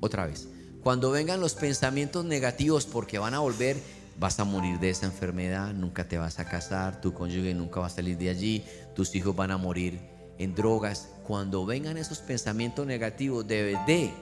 Otra 0.01 0.27
vez, 0.27 0.49
cuando 0.83 1.13
vengan 1.13 1.41
los 1.41 1.55
pensamientos 1.55 2.25
negativos 2.25 2.85
porque 2.85 3.21
van 3.21 3.35
a 3.35 3.39
volver, 3.39 3.77
vas 4.19 4.41
a 4.41 4.45
morir 4.45 4.81
de 4.81 4.91
esa 4.91 5.07
enfermedad, 5.07 5.73
nunca 5.73 6.09
te 6.09 6.19
vas 6.19 6.41
a 6.41 6.49
casar, 6.49 7.01
tu 7.01 7.15
cónyuge 7.15 7.55
nunca 7.55 7.79
va 7.79 7.87
a 7.87 7.91
salir 7.91 8.19
de 8.19 8.29
allí, 8.29 8.65
tus 8.97 9.15
hijos 9.15 9.37
van 9.37 9.53
a 9.53 9.57
morir 9.57 10.01
en 10.43 10.55
drogas. 10.55 11.09
Cuando 11.27 11.65
vengan 11.65 11.97
esos 11.97 12.19
pensamientos 12.19 12.87
negativos, 12.87 13.47
debes 13.47 13.79
de 13.87 14.13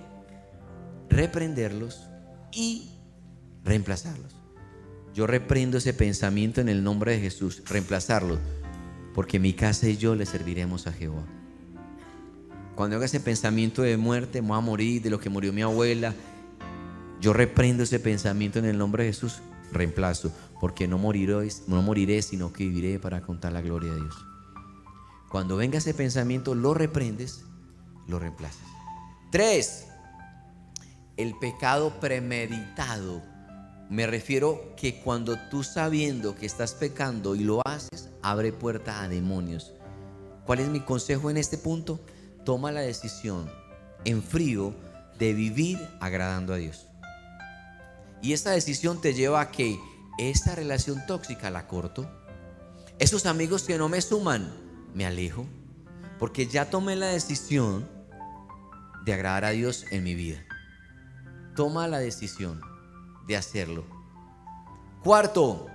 reprenderlos 1.09 2.09
y 2.53 2.91
reemplazarlos. 3.65 4.37
Yo 5.15 5.27
reprendo 5.27 5.79
ese 5.79 5.93
pensamiento 5.93 6.61
en 6.61 6.69
el 6.69 6.85
nombre 6.85 7.13
de 7.13 7.21
Jesús, 7.21 7.63
reemplazarlo, 7.69 8.39
porque 9.15 9.39
mi 9.39 9.53
casa 9.53 9.89
y 9.89 9.97
yo 9.97 10.15
le 10.15 10.25
serviremos 10.25 10.87
a 10.87 10.93
Jehová. 10.93 11.25
Cuando 12.77 12.97
haga 12.97 13.07
ese 13.07 13.21
pensamiento 13.21 13.83
de 13.83 13.97
muerte, 13.97 14.41
voy 14.41 14.57
a 14.57 14.61
morir 14.61 15.03
de 15.03 15.11
lo 15.11 15.19
que 15.19 15.29
murió 15.29 15.53
mi 15.53 15.63
abuela, 15.63 16.15
yo 17.21 17.35
reprendo 17.35 17.83
ese 17.83 18.01
pensamiento 18.01 18.59
en 18.59 18.65
el 18.65 18.79
nombre 18.79 19.05
de 19.05 19.11
Jesús, 19.11 19.41
reemplazo, 19.73 20.33
porque 20.59 20.89
no 20.89 20.97
moriré, 20.97 21.49
no 21.67 21.83
moriré, 21.83 22.23
sino 22.23 22.53
que 22.53 22.65
viviré 22.65 22.99
para 22.99 23.21
contar 23.21 23.53
la 23.53 23.61
gloria 23.61 23.93
de 23.93 24.01
Dios. 24.01 24.30
Cuando 25.31 25.57
venga 25.57 25.79
ese 25.79 25.95
pensamiento, 25.95 26.57
lo 26.57 26.75
reprendes, 26.75 27.45
lo 28.09 28.19
reemplazas. 28.19 28.67
Tres, 29.31 29.87
el 31.17 31.39
pecado 31.39 32.01
premeditado. 32.01 33.23
Me 33.89 34.09
refiero 34.09 34.75
que 34.77 35.01
cuando 35.01 35.39
tú 35.49 35.63
sabiendo 35.63 36.35
que 36.35 36.47
estás 36.47 36.75
pecando 36.75 37.37
y 37.37 37.45
lo 37.45 37.63
haces, 37.65 38.09
abre 38.23 38.53
puerta 38.53 39.03
a 39.03 39.09
demonios. 39.09 39.73
¿Cuál 40.47 40.59
es 40.59 40.69
mi 40.69 40.81
consejo 40.81 41.31
en 41.31 41.37
este 41.37 41.59
punto? 41.59 42.01
Toma 42.45 42.73
la 42.73 42.81
decisión 42.81 43.49
en 44.05 44.25
frío 44.25 44.75
de 45.17 45.33
vivir 45.33 45.79
agradando 46.01 46.55
a 46.55 46.57
Dios. 46.57 46.87
Y 48.21 48.33
esta 48.33 48.51
decisión 48.51 49.01
te 49.01 49.15
lleva 49.15 49.41
a 49.41 49.51
que 49.53 49.79
esta 50.19 50.57
relación 50.57 51.07
tóxica 51.07 51.51
la 51.51 51.69
corto. 51.69 52.11
Esos 52.99 53.27
amigos 53.27 53.63
que 53.63 53.79
no 53.79 53.89
me 53.89 54.03
suman, 54.03 54.70
me 54.95 55.07
alejo. 55.07 55.47
Porque 56.19 56.47
ya 56.47 56.69
tomé 56.71 56.97
la 56.97 57.07
decisión 57.07 57.89
de 59.05 59.13
agradar 59.13 59.45
a 59.45 59.51
Dios 59.51 59.87
en 59.91 60.05
mi 60.05 60.15
vida. 60.15 60.45
Toma 61.57 61.89
la 61.89 61.99
decisión 61.99 62.61
de 63.27 63.37
hacerlo. 63.37 63.85
Cuarto, 65.03 65.67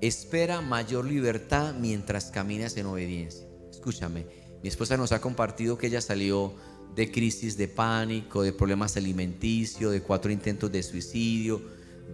espera 0.00 0.60
mayor 0.60 1.04
libertad 1.04 1.74
mientras 1.74 2.30
caminas 2.30 2.76
en 2.76 2.86
obediencia. 2.86 3.46
Escúchame, 3.70 4.26
mi 4.62 4.68
esposa 4.68 4.96
nos 4.96 5.12
ha 5.12 5.20
compartido 5.20 5.76
que 5.76 5.88
ella 5.88 6.00
salió 6.00 6.54
de 6.94 7.10
crisis 7.10 7.56
de 7.56 7.68
pánico, 7.68 8.42
de 8.42 8.52
problemas 8.52 8.96
alimenticios, 8.96 9.92
de 9.92 10.02
cuatro 10.02 10.30
intentos 10.30 10.70
de 10.70 10.82
suicidio, 10.82 11.62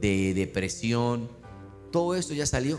de 0.00 0.34
depresión. 0.34 1.28
Todo 1.90 2.14
esto 2.14 2.34
ya 2.34 2.46
salió. 2.46 2.78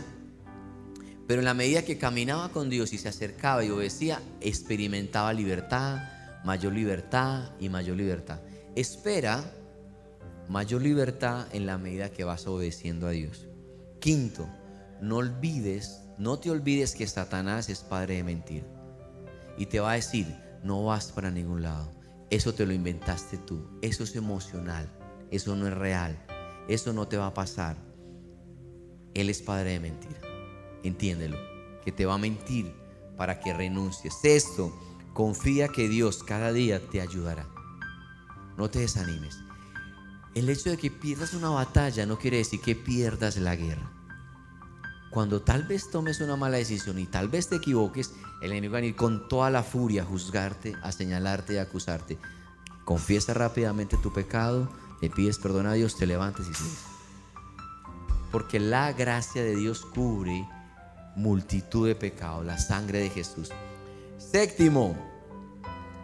Pero 1.30 1.42
en 1.42 1.44
la 1.44 1.54
medida 1.54 1.84
que 1.84 1.96
caminaba 1.96 2.48
con 2.48 2.70
Dios 2.70 2.92
y 2.92 2.98
se 2.98 3.08
acercaba 3.08 3.64
y 3.64 3.70
obedecía, 3.70 4.20
experimentaba 4.40 5.32
libertad, 5.32 6.00
mayor 6.44 6.72
libertad 6.72 7.52
y 7.60 7.68
mayor 7.68 7.98
libertad. 7.98 8.40
Espera 8.74 9.48
mayor 10.48 10.82
libertad 10.82 11.46
en 11.52 11.66
la 11.66 11.78
medida 11.78 12.10
que 12.10 12.24
vas 12.24 12.48
obedeciendo 12.48 13.06
a 13.06 13.10
Dios. 13.10 13.46
Quinto, 14.00 14.48
no 15.00 15.18
olvides, 15.18 16.02
no 16.18 16.40
te 16.40 16.50
olvides 16.50 16.96
que 16.96 17.06
Satanás 17.06 17.68
es 17.68 17.78
padre 17.78 18.16
de 18.16 18.24
mentira. 18.24 18.66
Y 19.56 19.66
te 19.66 19.78
va 19.78 19.92
a 19.92 19.94
decir, 19.94 20.26
no 20.64 20.84
vas 20.84 21.12
para 21.12 21.30
ningún 21.30 21.62
lado. 21.62 21.92
Eso 22.30 22.54
te 22.54 22.66
lo 22.66 22.72
inventaste 22.72 23.38
tú. 23.38 23.78
Eso 23.82 24.02
es 24.02 24.16
emocional. 24.16 24.90
Eso 25.30 25.54
no 25.54 25.68
es 25.68 25.74
real. 25.74 26.18
Eso 26.66 26.92
no 26.92 27.06
te 27.06 27.18
va 27.18 27.28
a 27.28 27.34
pasar. 27.34 27.76
Él 29.14 29.30
es 29.30 29.40
padre 29.42 29.70
de 29.70 29.78
mentira. 29.78 30.29
Entiéndelo. 30.82 31.36
Que 31.84 31.92
te 31.92 32.06
va 32.06 32.14
a 32.14 32.18
mentir 32.18 32.74
para 33.16 33.40
que 33.40 33.52
renuncies. 33.52 34.18
Esto, 34.24 34.72
confía 35.12 35.68
que 35.68 35.88
Dios 35.88 36.22
cada 36.22 36.52
día 36.52 36.80
te 36.88 37.00
ayudará. 37.00 37.46
No 38.56 38.70
te 38.70 38.80
desanimes. 38.80 39.38
El 40.34 40.48
hecho 40.48 40.70
de 40.70 40.76
que 40.76 40.90
pierdas 40.90 41.34
una 41.34 41.50
batalla 41.50 42.06
no 42.06 42.18
quiere 42.18 42.38
decir 42.38 42.60
que 42.60 42.76
pierdas 42.76 43.36
la 43.36 43.56
guerra. 43.56 43.90
Cuando 45.10 45.42
tal 45.42 45.64
vez 45.64 45.90
tomes 45.90 46.20
una 46.20 46.36
mala 46.36 46.58
decisión 46.58 46.98
y 46.98 47.06
tal 47.06 47.28
vez 47.28 47.48
te 47.48 47.56
equivoques, 47.56 48.12
el 48.40 48.52
enemigo 48.52 48.74
va 48.74 48.78
a 48.78 48.84
ir 48.84 48.94
con 48.94 49.28
toda 49.28 49.50
la 49.50 49.64
furia 49.64 50.02
a 50.02 50.06
juzgarte, 50.06 50.76
a 50.82 50.92
señalarte 50.92 51.54
y 51.54 51.56
a 51.56 51.62
acusarte. 51.62 52.16
Confiesa 52.84 53.34
rápidamente 53.34 53.96
tu 53.96 54.12
pecado, 54.12 54.70
le 55.02 55.10
pides 55.10 55.38
perdón 55.38 55.66
a 55.66 55.72
Dios, 55.72 55.96
te 55.96 56.06
levantes 56.06 56.48
y 56.48 56.54
sigues. 56.54 56.84
Porque 58.30 58.60
la 58.60 58.92
gracia 58.92 59.42
de 59.42 59.56
Dios 59.56 59.84
cubre 59.84 60.48
multitud 61.20 61.86
de 61.86 61.94
pecados, 61.94 62.44
la 62.44 62.58
sangre 62.58 63.00
de 63.00 63.10
Jesús. 63.10 63.50
Séptimo, 64.18 64.96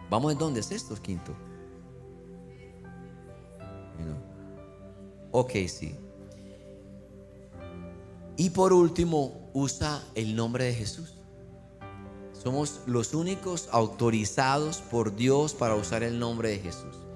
¿vamos 0.09 0.31
en 0.31 0.37
dónde 0.37 0.59
es 0.59 0.71
esto? 0.71 0.95
Quinto. 1.01 1.35
Ok, 5.31 5.51
sí. 5.67 5.95
Y 8.37 8.51
por 8.51 8.71
último, 8.71 9.49
usa 9.53 10.03
el 10.15 10.35
nombre 10.35 10.65
de 10.65 10.73
Jesús. 10.73 11.15
Somos 12.31 12.81
los 12.85 13.13
únicos 13.13 13.67
autorizados 13.71 14.77
por 14.77 15.15
Dios 15.15 15.53
para 15.53 15.75
usar 15.75 16.03
el 16.03 16.19
nombre 16.19 16.49
de 16.49 16.59
Jesús. 16.59 17.06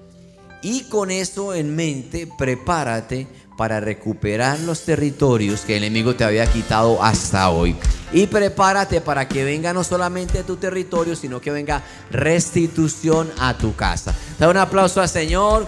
Y 0.62 0.84
con 0.84 1.10
eso 1.10 1.54
en 1.54 1.74
mente, 1.74 2.28
prepárate 2.38 3.26
para 3.56 3.80
recuperar 3.80 4.60
los 4.60 4.84
territorios 4.84 5.60
que 5.62 5.76
el 5.76 5.84
enemigo 5.84 6.14
te 6.14 6.24
había 6.24 6.46
quitado 6.46 7.02
hasta 7.02 7.50
hoy. 7.50 7.76
Y 8.12 8.26
prepárate 8.26 9.00
para 9.00 9.26
que 9.26 9.44
venga 9.44 9.72
no 9.72 9.82
solamente 9.82 10.44
tu 10.44 10.56
territorio, 10.56 11.16
sino 11.16 11.40
que 11.40 11.50
venga 11.50 11.82
restitución 12.10 13.30
a 13.38 13.58
tu 13.58 13.74
casa. 13.74 14.14
Da 14.38 14.48
un 14.48 14.56
aplauso 14.56 15.00
al 15.00 15.08
Señor. 15.08 15.66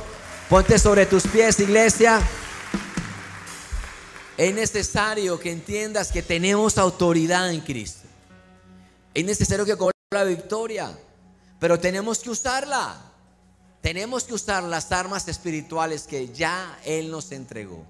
Ponte 0.48 0.78
sobre 0.78 1.06
tus 1.06 1.24
pies, 1.26 1.58
iglesia. 1.58 2.20
Es 4.36 4.54
necesario 4.54 5.40
que 5.40 5.50
entiendas 5.50 6.12
que 6.12 6.22
tenemos 6.22 6.78
autoridad 6.78 7.50
en 7.50 7.60
Cristo. 7.60 8.06
Es 9.12 9.24
necesario 9.24 9.64
que 9.64 9.76
cobre 9.76 9.94
la 10.12 10.24
victoria, 10.24 10.90
pero 11.58 11.78
tenemos 11.78 12.18
que 12.18 12.30
usarla. 12.30 13.13
Tenemos 13.84 14.24
que 14.24 14.32
usar 14.32 14.62
las 14.62 14.92
armas 14.92 15.28
espirituales 15.28 16.04
que 16.04 16.32
ya 16.32 16.78
Él 16.86 17.10
nos 17.10 17.30
entregó. 17.32 17.84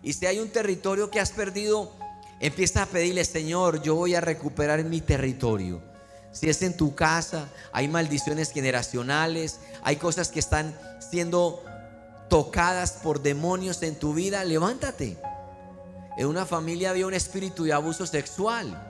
Y 0.00 0.12
si 0.12 0.26
hay 0.26 0.38
un 0.38 0.50
territorio 0.50 1.10
que 1.10 1.18
has 1.18 1.32
perdido, 1.32 1.90
empieza 2.38 2.84
a 2.84 2.86
pedirle, 2.86 3.24
Señor, 3.24 3.82
yo 3.82 3.96
voy 3.96 4.14
a 4.14 4.20
recuperar 4.20 4.84
mi 4.84 5.00
territorio. 5.00 5.82
Si 6.30 6.48
es 6.48 6.62
en 6.62 6.76
tu 6.76 6.94
casa, 6.94 7.48
hay 7.72 7.88
maldiciones 7.88 8.52
generacionales, 8.52 9.58
hay 9.82 9.96
cosas 9.96 10.28
que 10.28 10.38
están 10.38 10.72
siendo 11.00 11.64
tocadas 12.28 12.92
por 13.02 13.20
demonios 13.20 13.82
en 13.82 13.96
tu 13.96 14.14
vida, 14.14 14.44
levántate. 14.44 15.18
En 16.16 16.28
una 16.28 16.46
familia 16.46 16.90
había 16.90 17.08
un 17.08 17.14
espíritu 17.14 17.64
de 17.64 17.72
abuso 17.72 18.06
sexual. 18.06 18.86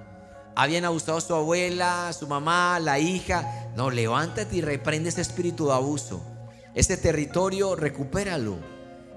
Habían 0.55 0.85
abusado 0.85 1.17
a 1.17 1.23
su 1.23 1.35
abuela, 1.35 2.13
su 2.13 2.29
mamá, 2.29 2.79
la 2.81 2.99
hija. 2.99 3.71
No, 3.77 3.91
levántate 3.91 4.57
y 4.57 4.61
reprende 4.61 5.09
ese 5.09 5.23
espíritu 5.23 5.69
de 5.69 5.73
abuso. 5.73 6.21
Ese 6.75 6.97
territorio, 6.97 7.75
recupéralo. 7.77 8.57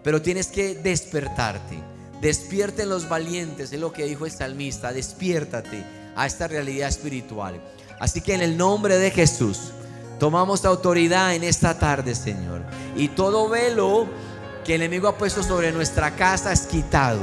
Pero 0.04 0.22
tienes 0.22 0.48
que 0.48 0.76
despertarte. 0.76 1.80
Despierten 2.22 2.90
los 2.90 3.08
valientes, 3.08 3.72
es 3.74 3.80
lo 3.80 3.92
que 3.92 4.06
dijo 4.06 4.26
el 4.26 4.32
salmista. 4.32 4.94
Despiértate 4.94 5.84
a 6.16 6.26
esta 6.26 6.48
realidad 6.48 6.90
espiritual. 6.90 7.62
Así 8.00 8.22
que 8.22 8.34
en 8.34 8.42
el 8.42 8.58
nombre 8.58 8.98
de 8.98 9.12
Jesús, 9.12 9.72
tomamos 10.20 10.66
autoridad 10.66 11.36
en 11.36 11.44
esta 11.44 11.78
tarde, 11.78 12.16
Señor. 12.16 12.62
Y 12.96 13.10
todo 13.10 13.50
velo 13.50 14.08
que 14.66 14.76
el 14.76 14.82
enemigo 14.82 15.08
ha 15.08 15.18
puesto 15.18 15.44
sobre 15.44 15.72
nuestra 15.72 16.16
casa 16.16 16.52
es 16.52 16.62
quitado 16.62 17.22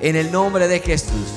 en 0.00 0.16
el 0.16 0.30
nombre 0.30 0.68
de 0.68 0.80
Jesús. 0.80 1.28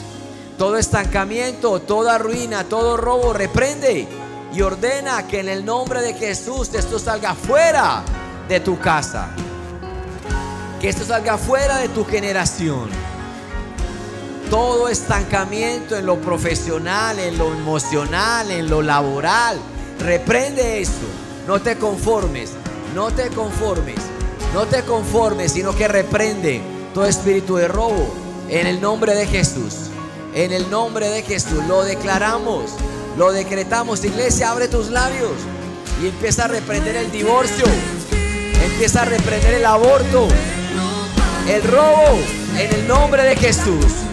Todo 0.57 0.77
estancamiento, 0.77 1.79
toda 1.81 2.17
ruina, 2.17 2.65
todo 2.65 2.97
robo, 2.97 3.33
reprende 3.33 4.07
y 4.53 4.61
ordena 4.61 5.27
que 5.27 5.39
en 5.39 5.49
el 5.49 5.65
nombre 5.65 6.01
de 6.01 6.13
Jesús 6.13 6.69
esto 6.73 6.99
salga 6.99 7.33
fuera 7.33 8.03
de 8.51 8.59
tu 8.59 8.77
casa. 8.77 9.29
Que 10.81 10.89
esto 10.89 11.05
salga 11.05 11.37
fuera 11.37 11.77
de 11.77 11.87
tu 11.87 12.03
generación. 12.03 12.89
Todo 14.49 14.89
estancamiento 14.89 15.95
en 15.95 16.05
lo 16.05 16.19
profesional, 16.19 17.17
en 17.19 17.37
lo 17.37 17.53
emocional, 17.53 18.51
en 18.51 18.69
lo 18.69 18.81
laboral. 18.81 19.57
Reprende 19.99 20.81
eso. 20.81 20.91
No 21.47 21.61
te 21.61 21.77
conformes. 21.77 22.51
No 22.93 23.11
te 23.11 23.29
conformes. 23.29 23.99
No 24.53 24.65
te 24.65 24.83
conformes, 24.83 25.53
sino 25.53 25.73
que 25.73 25.87
reprende 25.87 26.61
todo 26.93 27.05
espíritu 27.05 27.55
de 27.55 27.69
robo, 27.69 28.13
en 28.49 28.67
el 28.67 28.81
nombre 28.81 29.15
de 29.15 29.25
Jesús. 29.27 29.87
En 30.33 30.51
el 30.51 30.69
nombre 30.69 31.07
de 31.07 31.21
Jesús 31.23 31.63
lo 31.69 31.83
declaramos. 31.83 32.71
Lo 33.17 33.31
decretamos, 33.31 34.03
iglesia, 34.03 34.51
abre 34.51 34.67
tus 34.67 34.89
labios 34.89 35.31
y 36.01 36.07
empieza 36.07 36.45
a 36.45 36.47
reprender 36.49 36.97
el 36.97 37.11
divorcio. 37.11 37.65
Empieza 38.63 39.01
a 39.01 39.05
reprender 39.05 39.55
el 39.55 39.65
aborto, 39.65 40.27
el 41.47 41.63
robo, 41.63 42.19
en 42.57 42.73
el 42.73 42.87
nombre 42.87 43.23
de 43.23 43.35
Jesús. 43.35 44.10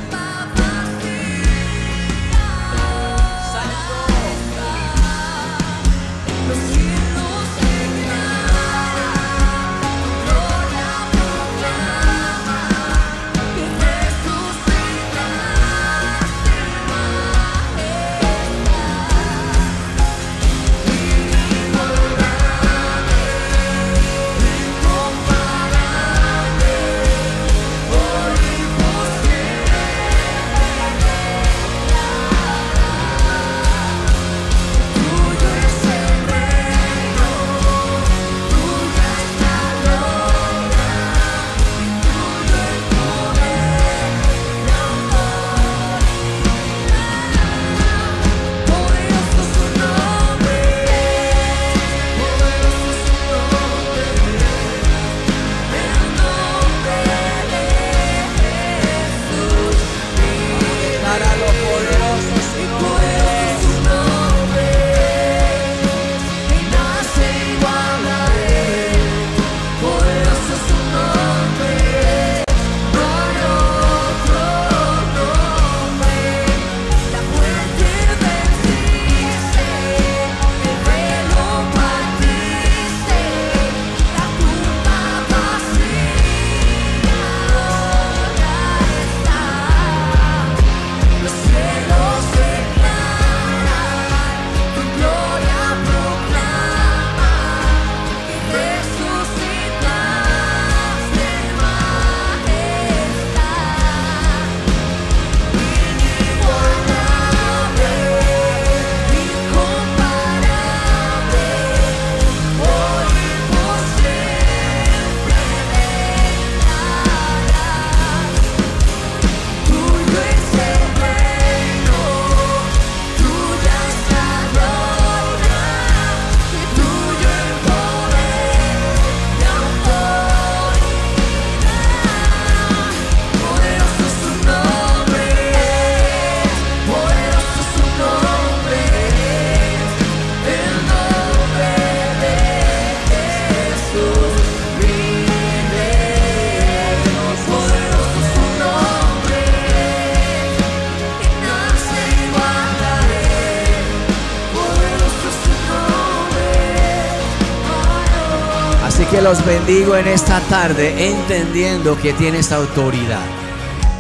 Los 159.22 159.44
bendigo 159.44 159.96
en 159.96 160.06
esta 160.06 160.40
tarde 160.42 161.10
entendiendo 161.10 161.98
que 162.00 162.12
tienes 162.12 162.52
autoridad, 162.52 163.24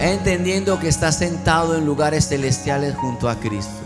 entendiendo 0.00 0.78
que 0.78 0.88
estás 0.88 1.18
sentado 1.18 1.76
en 1.76 1.84
lugares 1.84 2.28
celestiales 2.28 2.94
junto 2.94 3.28
a 3.28 3.40
Cristo, 3.40 3.80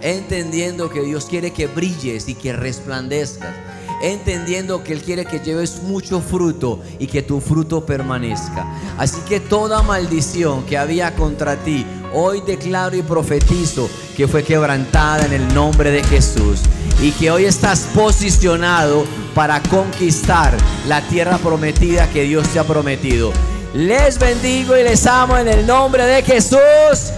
entendiendo 0.00 0.88
que 0.88 1.02
Dios 1.02 1.26
quiere 1.26 1.52
que 1.52 1.66
brilles 1.66 2.28
y 2.28 2.34
que 2.34 2.54
resplandezcas, 2.54 3.54
entendiendo 4.00 4.82
que 4.82 4.94
Él 4.94 5.02
quiere 5.02 5.26
que 5.26 5.40
lleves 5.40 5.82
mucho 5.82 6.20
fruto 6.20 6.80
y 6.98 7.06
que 7.06 7.20
tu 7.20 7.40
fruto 7.40 7.84
permanezca. 7.84 8.66
Así 8.96 9.20
que 9.28 9.40
toda 9.40 9.82
maldición 9.82 10.64
que 10.64 10.78
había 10.78 11.14
contra 11.14 11.56
ti, 11.56 11.84
hoy 12.14 12.40
declaro 12.40 12.96
y 12.96 13.02
profetizo 13.02 13.90
que 14.16 14.26
fue 14.26 14.42
quebrantada 14.42 15.26
en 15.26 15.34
el 15.34 15.54
nombre 15.54 15.90
de 15.90 16.02
Jesús 16.04 16.60
y 17.02 17.12
que 17.12 17.30
hoy 17.30 17.44
estás 17.44 17.80
posicionado 17.94 19.04
para 19.38 19.62
conquistar 19.62 20.52
la 20.88 21.00
tierra 21.00 21.38
prometida 21.38 22.08
que 22.08 22.24
Dios 22.24 22.48
te 22.48 22.58
ha 22.58 22.64
prometido. 22.64 23.32
Les 23.72 24.18
bendigo 24.18 24.76
y 24.76 24.82
les 24.82 25.06
amo 25.06 25.38
en 25.38 25.46
el 25.46 25.64
nombre 25.64 26.04
de 26.06 26.24
Jesús. 26.24 27.12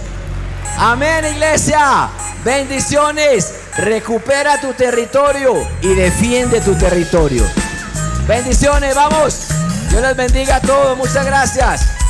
Amén, 0.77 1.25
iglesia. 1.25 2.09
Bendiciones. 2.45 3.55
Recupera 3.75 4.61
tu 4.61 4.71
territorio 4.73 5.67
y 5.81 5.95
defiende 5.95 6.61
tu 6.61 6.75
territorio. 6.75 7.43
Bendiciones, 8.27 8.93
vamos. 8.93 9.47
Dios 9.89 10.03
les 10.03 10.15
bendiga 10.15 10.57
a 10.57 10.61
todos. 10.61 10.95
Muchas 10.99 11.25
gracias. 11.25 12.00